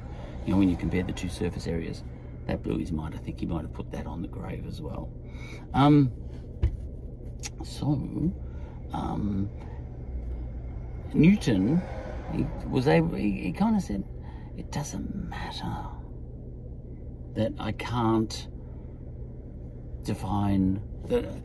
You 0.47 0.53
know, 0.53 0.59
when 0.59 0.69
you 0.69 0.77
compare 0.77 1.03
the 1.03 1.13
two 1.13 1.29
surface 1.29 1.67
areas, 1.67 2.03
that 2.47 2.63
blew 2.63 2.79
his 2.79 2.93
mind. 2.93 3.15
I 3.15 3.19
think 3.19 3.41
he 3.41 3.47
might 3.47 3.63
have 3.63 3.73
put 3.73 3.91
that 3.93 4.07
on 4.07 4.23
the 4.23 4.29
grave 4.29 4.67
as 4.67 4.81
well. 4.81 5.13
Um, 5.75 6.11
so, 7.63 7.87
um, 8.93 9.49
Newton, 11.13 11.83
he 12.33 12.47
was 12.69 12.89
able, 12.89 13.15
he, 13.17 13.33
he 13.33 13.53
kind 13.53 13.77
of 13.77 13.83
said, 13.83 14.05
it 14.57 14.73
doesn't 14.73 15.15
matter 15.29 15.77
that 17.35 17.53
I 17.59 17.73
can't 17.73 18.49
define 20.03 20.83
the, 21.07 21.41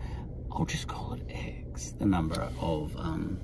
I'll 0.52 0.66
just 0.66 0.88
call 0.88 1.14
it 1.14 1.24
X, 1.30 1.92
the 1.92 2.06
number 2.06 2.50
of, 2.60 2.96
um, 2.98 3.40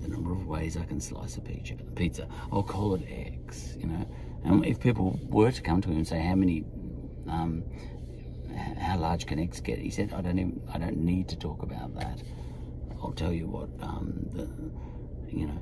the 0.00 0.08
number 0.08 0.32
of 0.32 0.46
ways 0.46 0.76
I 0.76 0.84
can 0.84 1.00
slice 1.00 1.36
a 1.36 1.40
pizza. 1.40 1.74
pizza. 1.94 2.28
I'll 2.52 2.62
call 2.62 2.94
it 2.94 3.02
X, 3.08 3.76
you 3.78 3.86
know. 3.86 4.06
And 4.44 4.64
if 4.66 4.80
people 4.80 5.18
were 5.28 5.52
to 5.52 5.62
come 5.62 5.80
to 5.82 5.88
him 5.88 5.96
and 5.96 6.08
say, 6.08 6.20
how 6.20 6.34
many, 6.34 6.64
um, 7.28 7.62
how 8.78 8.98
large 8.98 9.26
can 9.26 9.38
X 9.38 9.60
get? 9.60 9.78
He 9.78 9.90
said, 9.90 10.12
I 10.12 10.20
don't 10.20 10.38
even, 10.38 10.60
I 10.72 10.78
don't 10.78 10.98
need 10.98 11.28
to 11.28 11.36
talk 11.36 11.62
about 11.62 11.94
that. 11.94 12.22
I'll 13.00 13.12
tell 13.12 13.32
you 13.32 13.46
what, 13.46 13.68
um, 13.80 14.26
the, 14.32 14.48
you 15.34 15.46
know, 15.46 15.60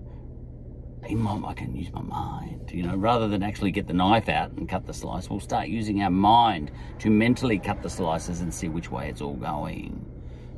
In 1.09 1.19
my, 1.19 1.41
I 1.49 1.55
can 1.55 1.75
use 1.75 1.91
my 1.93 2.03
mind, 2.03 2.71
you 2.73 2.83
know, 2.83 2.95
rather 2.95 3.27
than 3.29 3.43
actually 3.43 3.71
get 3.71 3.87
the 3.87 3.95
knife 3.95 4.29
out 4.29 4.53
and 4.53 4.69
cut 4.69 4.87
the 4.87 4.93
slice, 4.93 5.31
we'll 5.31 5.41
start 5.41 5.69
using 5.69 6.03
our 6.03 6.11
mind 6.11 6.71
to 6.99 7.11
mentally 7.11 7.59
cut 7.59 7.83
the 7.83 7.89
slices 7.89 8.41
and 8.43 8.53
see 8.53 8.69
which 8.69 8.91
way 8.91 9.09
it's 9.09 9.23
all 9.23 9.37
going, 9.37 10.05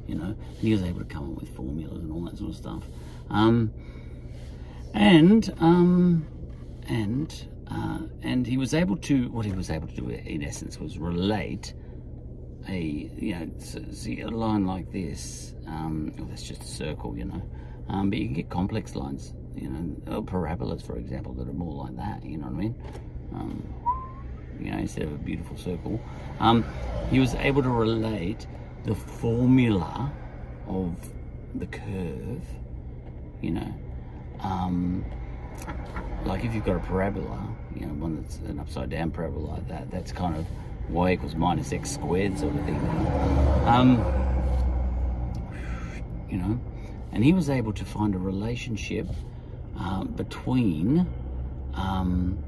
you 0.09 0.17
know. 0.17 0.35
And 0.35 0.59
he 0.59 0.73
was 0.73 0.83
able 0.83 0.99
to 0.99 1.07
come 1.07 1.33
up 1.33 1.41
with 1.41 1.55
formulas 1.55 2.03
and 2.03 2.11
all 2.13 2.25
that 2.25 2.39
sort 2.39 2.51
of 2.51 2.57
stuff. 2.57 2.83
Um, 3.31 3.73
and, 4.95 5.55
um, 5.61 6.27
and, 6.89 7.49
Uh, 7.73 8.01
and 8.23 8.47
he 8.47 8.59
was 8.59 8.75
able 8.75 8.97
to, 8.97 9.29
what 9.31 9.47
he 9.47 9.53
was 9.53 9.71
able 9.71 9.89
to 9.89 9.95
do 9.95 10.09
in 10.09 10.43
essence 10.43 10.79
was 10.79 10.99
relate 10.99 11.73
a, 12.69 13.11
you 13.17 13.35
know, 13.35 13.51
see 13.93 14.21
a 14.21 14.29
line 14.29 14.67
like 14.67 14.91
this, 14.93 15.55
um, 15.67 16.13
oh, 16.21 16.25
that's 16.25 16.43
just 16.43 16.63
a 16.63 16.67
circle, 16.67 17.17
you 17.17 17.25
know, 17.25 17.43
um, 17.89 18.11
but 18.11 18.19
you 18.19 18.27
can 18.27 18.35
get 18.35 18.51
complex 18.51 18.95
lines, 18.95 19.33
you 19.57 19.69
know, 19.71 20.23
parabolas, 20.23 20.83
for 20.83 20.97
example, 20.97 21.33
that 21.35 21.49
are 21.49 21.53
more 21.53 21.85
like 21.85 21.97
that, 21.97 22.25
you 22.25 22.37
know 22.37 22.47
what 22.47 22.55
I 22.55 22.59
mean? 22.59 22.75
Um, 23.35 23.75
you 24.61 24.71
know, 24.71 24.79
instead 24.79 25.05
of 25.05 25.13
a 25.13 25.19
beautiful 25.19 25.57
circle. 25.57 26.01
Um, 26.41 26.65
he 27.11 27.19
was 27.19 27.35
able 27.37 27.63
to 27.63 27.71
relate 27.71 28.47
the 28.85 28.95
formula 28.95 30.13
of 30.67 30.95
the 31.55 31.67
curve, 31.67 32.43
you 33.41 33.53
know, 33.53 33.75
um, 34.41 35.05
like 36.25 36.45
if 36.45 36.55
you've 36.55 36.65
got 36.65 36.77
a 36.77 36.81
parabola, 36.81 37.52
you 37.77 37.87
know, 37.87 37.95
one 37.95 38.21
that's 38.23 38.37
an 38.39 38.59
upside 38.59 38.91
down 38.91 39.11
parabola 39.11 39.53
like 39.53 39.69
that, 39.69 39.91
that's 39.91 40.13
kind 40.13 40.37
of 40.37 40.47
y 40.89 41.13
equals 41.13 41.35
minus 41.35 41.73
x 41.73 41.93
squared 41.93 42.39
sort 42.39 42.55
of 42.55 42.65
thing. 42.65 42.81
Um, 43.67 43.99
you 46.31 46.39
know, 46.39 46.61
and 47.13 47.23
he 47.23 47.33
was 47.33 47.51
able 47.51 47.73
to 47.75 47.85
find 47.85 48.15
a 48.15 48.19
relationship 48.19 49.07
uh, 49.79 50.05
between, 50.05 51.07
um, 51.75 52.39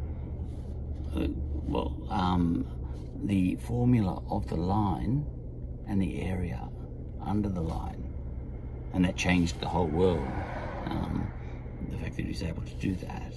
uh, 1.14 1.26
well, 1.66 1.97
um, 2.11 2.66
the 3.25 3.57
formula 3.57 4.23
of 4.31 4.47
the 4.49 4.57
line 4.57 5.25
and 5.87 6.00
the 6.00 6.23
area 6.23 6.69
under 7.25 7.49
the 7.49 7.61
line, 7.61 8.12
and 8.93 9.04
that 9.04 9.16
changed 9.16 9.61
the 9.61 9.69
whole 9.69 9.87
world. 9.87 10.26
Um, 10.87 11.31
the 11.90 11.97
fact 11.99 12.16
that 12.16 12.23
he 12.23 12.28
was 12.28 12.43
able 12.43 12.62
to 12.62 12.75
do 12.75 12.95
that, 12.97 13.33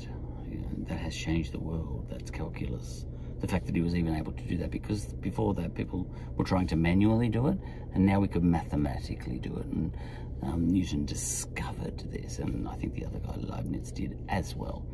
that 0.88 0.98
has 0.98 1.16
changed 1.16 1.54
the 1.54 1.60
world. 1.60 2.08
That's 2.10 2.32
calculus. 2.32 3.06
The 3.40 3.48
fact 3.48 3.68
that 3.68 3.76
he 3.76 3.82
was 3.82 3.96
even 3.96 4.16
able 4.16 4.32
to 4.32 4.44
do 4.44 4.58
that, 4.58 4.72
because 4.72 5.06
before 5.14 5.54
that 5.56 5.76
people 5.76 6.10
were 6.36 6.44
trying 6.44 6.68
to 6.68 6.76
manually 6.76 7.30
do 7.30 7.48
it, 7.48 7.58
and 7.94 8.06
now 8.06 8.20
we 8.20 8.28
could 8.28 8.44
mathematically 8.44 9.38
do 9.38 9.56
it. 9.58 9.66
And 9.66 9.96
um, 10.42 10.68
Newton 10.68 11.06
discovered 11.06 12.00
this, 12.12 12.40
and 12.40 12.68
I 12.68 12.76
think 12.76 12.96
the 12.96 13.06
other 13.06 13.20
guy, 13.20 13.36
Leibniz, 13.38 13.92
did 13.92 14.18
as 14.30 14.56
well. 14.56 14.86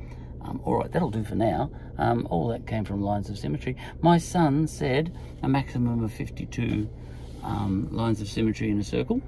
Um, 0.41 0.59
all 0.65 0.77
right, 0.77 0.91
that'll 0.91 1.09
do 1.09 1.23
for 1.23 1.35
now. 1.35 1.71
Um, 1.97 2.27
all 2.29 2.49
that 2.49 2.67
came 2.67 2.83
from 2.83 3.01
lines 3.01 3.29
of 3.29 3.37
symmetry. 3.37 3.77
My 4.01 4.17
son 4.17 4.67
said 4.67 5.17
a 5.41 5.47
maximum 5.47 6.03
of 6.03 6.11
52 6.11 6.89
um, 7.43 7.87
lines 7.91 8.21
of 8.21 8.27
symmetry 8.27 8.69
in 8.69 8.79
a 8.79 8.83
circle. 8.83 9.21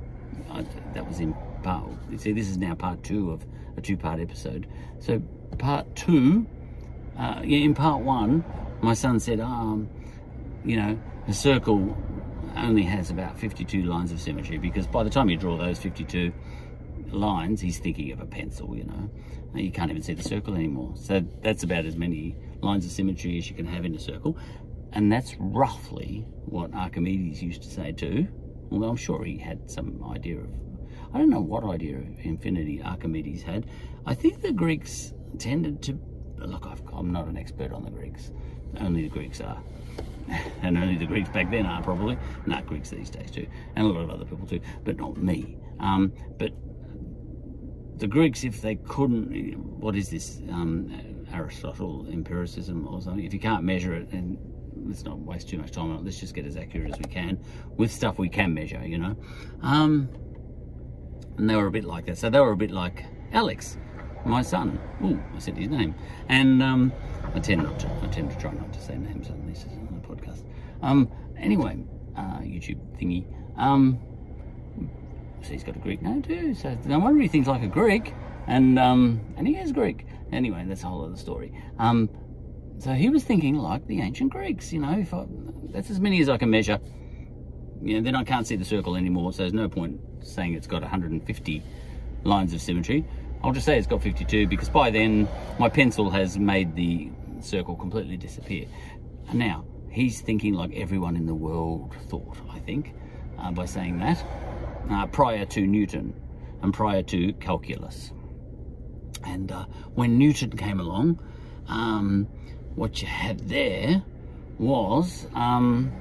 I, 0.51 0.65
that 0.93 1.07
was 1.07 1.19
in 1.19 1.33
part, 1.63 1.89
you 2.09 2.17
see, 2.17 2.31
this 2.33 2.49
is 2.49 2.57
now 2.57 2.75
part 2.75 3.03
two 3.03 3.31
of 3.31 3.45
a 3.77 3.81
two-part 3.81 4.19
episode. 4.19 4.67
So 4.99 5.21
part 5.57 5.95
two, 5.95 6.45
uh, 7.17 7.41
in 7.43 7.73
part 7.73 8.01
one, 8.01 8.43
my 8.81 8.93
son 8.93 9.19
said, 9.19 9.39
um, 9.39 9.89
you 10.63 10.75
know, 10.75 10.99
a 11.27 11.33
circle 11.33 11.97
only 12.57 12.83
has 12.83 13.09
about 13.09 13.37
52 13.39 13.83
lines 13.83 14.11
of 14.11 14.19
symmetry 14.19 14.57
because 14.57 14.87
by 14.87 15.03
the 15.03 15.09
time 15.09 15.29
you 15.29 15.37
draw 15.37 15.57
those 15.57 15.79
52 15.79 16.31
lines, 17.09 17.61
he's 17.61 17.79
thinking 17.79 18.11
of 18.11 18.19
a 18.19 18.25
pencil, 18.25 18.75
you 18.75 18.83
know. 18.85 19.09
You 19.53 19.71
can't 19.71 19.89
even 19.89 20.03
see 20.03 20.13
the 20.13 20.23
circle 20.23 20.55
anymore. 20.55 20.93
So 20.95 21.23
that's 21.41 21.63
about 21.63 21.85
as 21.85 21.95
many 21.95 22.35
lines 22.61 22.85
of 22.85 22.91
symmetry 22.91 23.37
as 23.37 23.49
you 23.49 23.55
can 23.55 23.65
have 23.65 23.85
in 23.85 23.95
a 23.95 23.99
circle. 23.99 24.37
And 24.91 25.11
that's 25.11 25.35
roughly 25.39 26.25
what 26.45 26.73
Archimedes 26.73 27.41
used 27.41 27.63
to 27.63 27.69
say 27.69 27.91
too. 27.91 28.27
Although 28.71 28.89
I'm 28.89 28.95
sure 28.97 29.23
he 29.23 29.37
had 29.37 29.69
some 29.69 30.03
idea 30.11 30.39
of 30.39 30.49
I 31.13 31.17
don't 31.17 31.29
know 31.29 31.39
what 31.39 31.63
idea 31.63 31.97
of 31.97 32.19
infinity 32.23 32.81
Archimedes 32.81 33.41
had. 33.41 33.67
I 34.05 34.15
think 34.15 34.41
the 34.41 34.51
Greeks 34.51 35.13
tended 35.37 35.81
to, 35.83 35.97
look, 36.37 36.65
i 36.65 36.99
am 36.99 37.11
not 37.11 37.27
an 37.27 37.37
expert 37.37 37.71
on 37.71 37.83
the 37.83 37.91
Greeks. 37.91 38.31
Only 38.79 39.03
the 39.03 39.09
Greeks 39.09 39.41
are. 39.41 39.61
and 40.61 40.77
only 40.77 40.97
the 40.97 41.05
Greeks 41.05 41.29
back 41.29 41.49
then 41.51 41.65
are 41.65 41.81
probably. 41.81 42.17
Not 42.45 42.65
Greeks 42.65 42.89
these 42.89 43.09
days 43.09 43.31
too. 43.31 43.47
And 43.75 43.85
a 43.85 43.89
lot 43.89 44.01
of 44.01 44.09
other 44.09 44.25
people 44.25 44.47
too, 44.47 44.61
but 44.83 44.97
not 44.97 45.17
me. 45.17 45.57
Um, 45.79 46.13
but 46.37 46.51
the 47.97 48.07
Greeks, 48.07 48.43
if 48.43 48.61
they 48.61 48.75
couldn't, 48.75 49.57
what 49.79 49.95
is 49.95 50.09
this? 50.09 50.41
Um, 50.49 51.15
Aristotle 51.33 52.05
empiricism 52.09 52.87
or 52.87 53.01
something. 53.01 53.23
If 53.23 53.33
you 53.33 53.39
can't 53.39 53.63
measure 53.63 53.93
it, 53.95 54.11
then 54.11 54.37
let's 54.85 55.03
not 55.03 55.19
waste 55.19 55.49
too 55.49 55.57
much 55.57 55.71
time 55.71 55.91
on 55.91 55.97
it. 55.97 56.05
Let's 56.05 56.19
just 56.19 56.33
get 56.33 56.45
as 56.45 56.57
accurate 56.57 56.91
as 56.91 56.97
we 56.97 57.05
can 57.05 57.39
with 57.77 57.91
stuff 57.91 58.17
we 58.17 58.29
can 58.29 58.53
measure, 58.53 58.81
you 58.85 58.97
know. 58.97 59.15
Um, 59.61 60.09
and 61.37 61.49
they 61.49 61.55
were 61.55 61.67
a 61.67 61.71
bit 61.71 61.83
like 61.83 62.05
that. 62.05 62.17
So 62.17 62.29
they 62.29 62.39
were 62.39 62.51
a 62.51 62.57
bit 62.57 62.71
like 62.71 63.03
Alex, 63.31 63.77
my 64.25 64.41
son. 64.41 64.79
Oh, 65.03 65.19
I 65.35 65.39
said 65.39 65.57
his 65.57 65.69
name. 65.69 65.95
And 66.29 66.61
um, 66.61 66.91
I 67.33 67.39
tend 67.39 67.63
not 67.63 67.79
to. 67.79 67.89
I 68.03 68.07
tend 68.07 68.31
to 68.31 68.37
try 68.37 68.51
not 68.51 68.71
to 68.73 68.81
say 68.81 68.97
names 68.97 69.29
on 69.29 69.45
this 69.47 69.65
on 69.65 70.01
the 70.01 70.07
podcast. 70.07 70.43
Um, 70.81 71.11
anyway, 71.37 71.77
uh, 72.17 72.39
YouTube 72.39 72.79
thingy. 72.99 73.25
Um, 73.57 73.99
so 75.41 75.51
he's 75.51 75.63
got 75.63 75.75
a 75.75 75.79
Greek 75.79 76.01
name 76.01 76.21
too. 76.21 76.53
So 76.55 76.77
no 76.85 76.99
wonder 76.99 77.21
he 77.21 77.27
thinks 77.27 77.47
like 77.47 77.63
a 77.63 77.67
Greek, 77.67 78.13
and 78.47 78.79
um, 78.79 79.21
and 79.37 79.47
he 79.47 79.55
is 79.55 79.71
Greek. 79.71 80.05
Anyway, 80.31 80.63
that's 80.67 80.83
a 80.83 80.87
whole 80.87 81.05
other 81.05 81.17
story. 81.17 81.53
Um, 81.77 82.09
so 82.79 82.91
he 82.91 83.09
was 83.09 83.23
thinking 83.23 83.55
like 83.55 83.85
the 83.87 84.01
ancient 84.01 84.31
Greeks. 84.31 84.73
You 84.73 84.81
know, 84.81 84.87
I, 84.87 85.07
that's 85.71 85.89
as 85.89 85.99
many 85.99 86.21
as 86.21 86.29
I 86.29 86.37
can 86.37 86.49
measure 86.49 86.79
you 87.85 87.95
know, 87.95 88.01
then 88.01 88.15
I 88.15 88.23
can't 88.23 88.47
see 88.47 88.55
the 88.55 88.65
circle 88.65 88.95
anymore, 88.95 89.31
so 89.31 89.43
there's 89.43 89.53
no 89.53 89.69
point 89.69 89.99
saying 90.21 90.55
it's 90.55 90.67
got 90.67 90.81
150 90.81 91.63
lines 92.23 92.53
of 92.53 92.61
symmetry. 92.61 93.05
I'll 93.43 93.51
just 93.51 93.65
say 93.65 93.77
it's 93.77 93.87
got 93.87 94.01
52 94.01 94.47
because 94.47 94.69
by 94.69 94.89
then 94.89 95.27
my 95.59 95.69
pencil 95.69 96.09
has 96.09 96.37
made 96.37 96.75
the 96.75 97.09
circle 97.41 97.75
completely 97.75 98.17
disappear. 98.17 98.65
Now, 99.33 99.65
he's 99.89 100.21
thinking 100.21 100.53
like 100.53 100.73
everyone 100.75 101.15
in 101.15 101.25
the 101.25 101.35
world 101.35 101.95
thought, 102.09 102.37
I 102.49 102.59
think, 102.59 102.93
uh, 103.39 103.51
by 103.51 103.65
saying 103.65 103.99
that, 103.99 104.23
uh, 104.89 105.05
prior 105.07 105.45
to 105.45 105.65
Newton 105.65 106.13
and 106.61 106.73
prior 106.73 107.03
to 107.03 107.33
calculus. 107.33 108.11
And 109.23 109.51
uh, 109.51 109.65
when 109.93 110.17
Newton 110.17 110.55
came 110.57 110.79
along, 110.79 111.19
um, 111.67 112.27
what 112.75 113.01
you 113.01 113.07
had 113.07 113.39
there 113.47 114.03
was 114.59 115.27
um, 115.33 115.91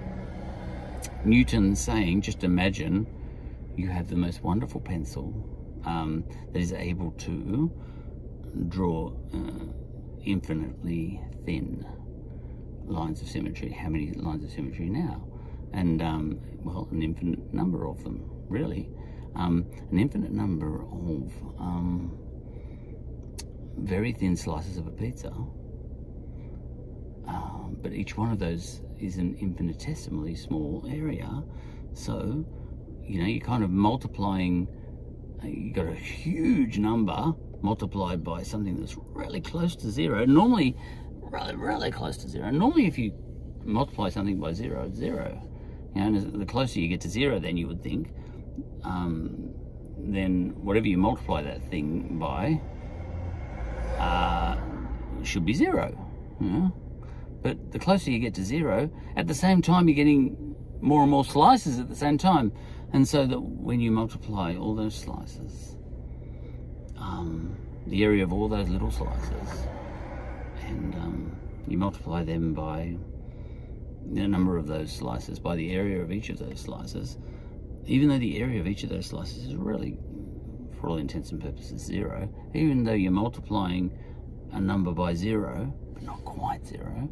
Newton 1.24 1.74
saying, 1.76 2.22
just 2.22 2.44
imagine 2.44 3.06
you 3.76 3.88
have 3.88 4.08
the 4.08 4.16
most 4.16 4.42
wonderful 4.42 4.80
pencil 4.80 5.32
um, 5.86 6.24
that 6.52 6.60
is 6.60 6.72
able 6.72 7.10
to 7.12 7.70
draw 8.68 9.12
uh, 9.32 9.72
infinitely 10.24 11.20
thin 11.44 11.86
lines 12.86 13.22
of 13.22 13.28
symmetry. 13.28 13.70
How 13.70 13.88
many 13.88 14.12
lines 14.12 14.44
of 14.44 14.50
symmetry 14.50 14.88
now? 14.88 15.26
And, 15.72 16.02
um, 16.02 16.40
well, 16.62 16.88
an 16.92 17.02
infinite 17.02 17.52
number 17.52 17.86
of 17.88 18.02
them, 18.04 18.30
really. 18.48 18.90
Um, 19.34 19.66
an 19.90 19.98
infinite 19.98 20.30
number 20.30 20.82
of 20.82 21.32
um, 21.58 22.16
very 23.78 24.12
thin 24.12 24.36
slices 24.36 24.76
of 24.76 24.86
a 24.86 24.90
pizza. 24.90 25.32
Um, 27.26 27.76
but 27.82 27.92
each 27.92 28.16
one 28.16 28.30
of 28.30 28.38
those 28.38 28.82
is 29.00 29.16
an 29.16 29.36
infinitesimally 29.40 30.36
small 30.36 30.86
area. 30.88 31.42
So, 31.92 32.44
you 33.02 33.20
know, 33.20 33.26
you're 33.26 33.44
kind 33.44 33.64
of 33.64 33.70
multiplying, 33.70 34.68
uh, 35.44 35.48
you 35.48 35.72
got 35.72 35.86
a 35.86 35.94
huge 35.94 36.78
number 36.78 37.32
multiplied 37.62 38.22
by 38.22 38.42
something 38.42 38.78
that's 38.78 38.96
really 39.12 39.40
close 39.40 39.76
to 39.76 39.90
zero. 39.90 40.24
Normally, 40.24 40.76
really, 41.20 41.56
really 41.56 41.90
close 41.90 42.16
to 42.18 42.28
zero. 42.28 42.50
Normally, 42.50 42.86
if 42.86 42.98
you 42.98 43.12
multiply 43.64 44.08
something 44.08 44.38
by 44.38 44.52
zero, 44.52 44.84
it's 44.84 44.96
zero. 44.96 45.40
You 45.94 46.00
know, 46.00 46.18
and 46.18 46.40
the 46.40 46.46
closer 46.46 46.80
you 46.80 46.88
get 46.88 47.00
to 47.02 47.08
zero, 47.08 47.38
then 47.38 47.56
you 47.56 47.66
would 47.68 47.82
think, 47.82 48.10
um, 48.82 49.50
then 49.98 50.54
whatever 50.56 50.86
you 50.86 50.98
multiply 50.98 51.42
that 51.42 51.68
thing 51.70 52.18
by 52.18 52.60
uh, 53.98 54.56
should 55.22 55.44
be 55.44 55.54
zero. 55.54 55.96
You 56.40 56.46
know? 56.46 56.76
But 57.42 57.72
the 57.72 57.78
closer 57.78 58.10
you 58.10 58.18
get 58.18 58.34
to 58.34 58.44
zero, 58.44 58.90
at 59.16 59.26
the 59.26 59.34
same 59.34 59.62
time 59.62 59.88
you're 59.88 59.94
getting 59.94 60.54
more 60.80 61.02
and 61.02 61.10
more 61.10 61.24
slices 61.24 61.78
at 61.78 61.88
the 61.88 61.96
same 61.96 62.18
time. 62.18 62.52
And 62.94 63.08
so 63.08 63.26
that 63.26 63.40
when 63.40 63.80
you 63.80 63.90
multiply 63.90 64.54
all 64.54 64.72
those 64.72 64.94
slices, 64.94 65.74
um, 66.96 67.56
the 67.88 68.04
area 68.04 68.22
of 68.22 68.32
all 68.32 68.48
those 68.48 68.68
little 68.68 68.92
slices, 68.92 69.66
and 70.60 70.94
um, 70.94 71.36
you 71.66 71.76
multiply 71.76 72.22
them 72.22 72.54
by 72.54 72.96
the 74.12 74.28
number 74.28 74.56
of 74.56 74.68
those 74.68 74.92
slices, 74.92 75.40
by 75.40 75.56
the 75.56 75.72
area 75.72 76.00
of 76.00 76.12
each 76.12 76.28
of 76.28 76.38
those 76.38 76.60
slices, 76.60 77.18
even 77.84 78.08
though 78.08 78.18
the 78.18 78.38
area 78.40 78.60
of 78.60 78.68
each 78.68 78.84
of 78.84 78.90
those 78.90 79.06
slices 79.06 79.46
is 79.46 79.56
really, 79.56 79.98
for 80.80 80.88
all 80.88 80.98
intents 80.98 81.32
and 81.32 81.42
purposes, 81.42 81.82
zero, 81.82 82.32
even 82.54 82.84
though 82.84 82.92
you're 82.92 83.10
multiplying 83.10 83.90
a 84.52 84.60
number 84.60 84.92
by 84.92 85.14
zero, 85.14 85.74
but 85.94 86.04
not 86.04 86.24
quite 86.24 86.64
zero, 86.64 87.10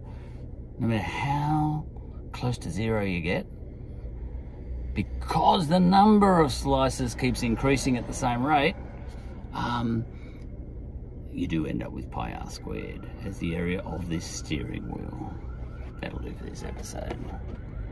no 0.78 0.86
matter 0.86 1.02
how 1.02 1.84
close 2.30 2.56
to 2.56 2.70
zero 2.70 3.02
you 3.02 3.20
get, 3.20 3.48
because 4.94 5.68
the 5.68 5.80
number 5.80 6.40
of 6.40 6.52
slices 6.52 7.14
keeps 7.14 7.42
increasing 7.42 7.96
at 7.96 8.06
the 8.06 8.12
same 8.12 8.44
rate, 8.44 8.74
um, 9.54 10.04
you 11.32 11.46
do 11.46 11.66
end 11.66 11.82
up 11.82 11.92
with 11.92 12.10
pi 12.10 12.32
r 12.32 12.50
squared 12.50 13.08
as 13.24 13.38
the 13.38 13.54
area 13.54 13.80
of 13.80 14.08
this 14.08 14.24
steering 14.24 14.84
wheel. 14.90 15.34
That'll 16.00 16.18
do 16.18 16.34
for 16.34 16.44
this 16.44 16.62
episode. 16.62 17.18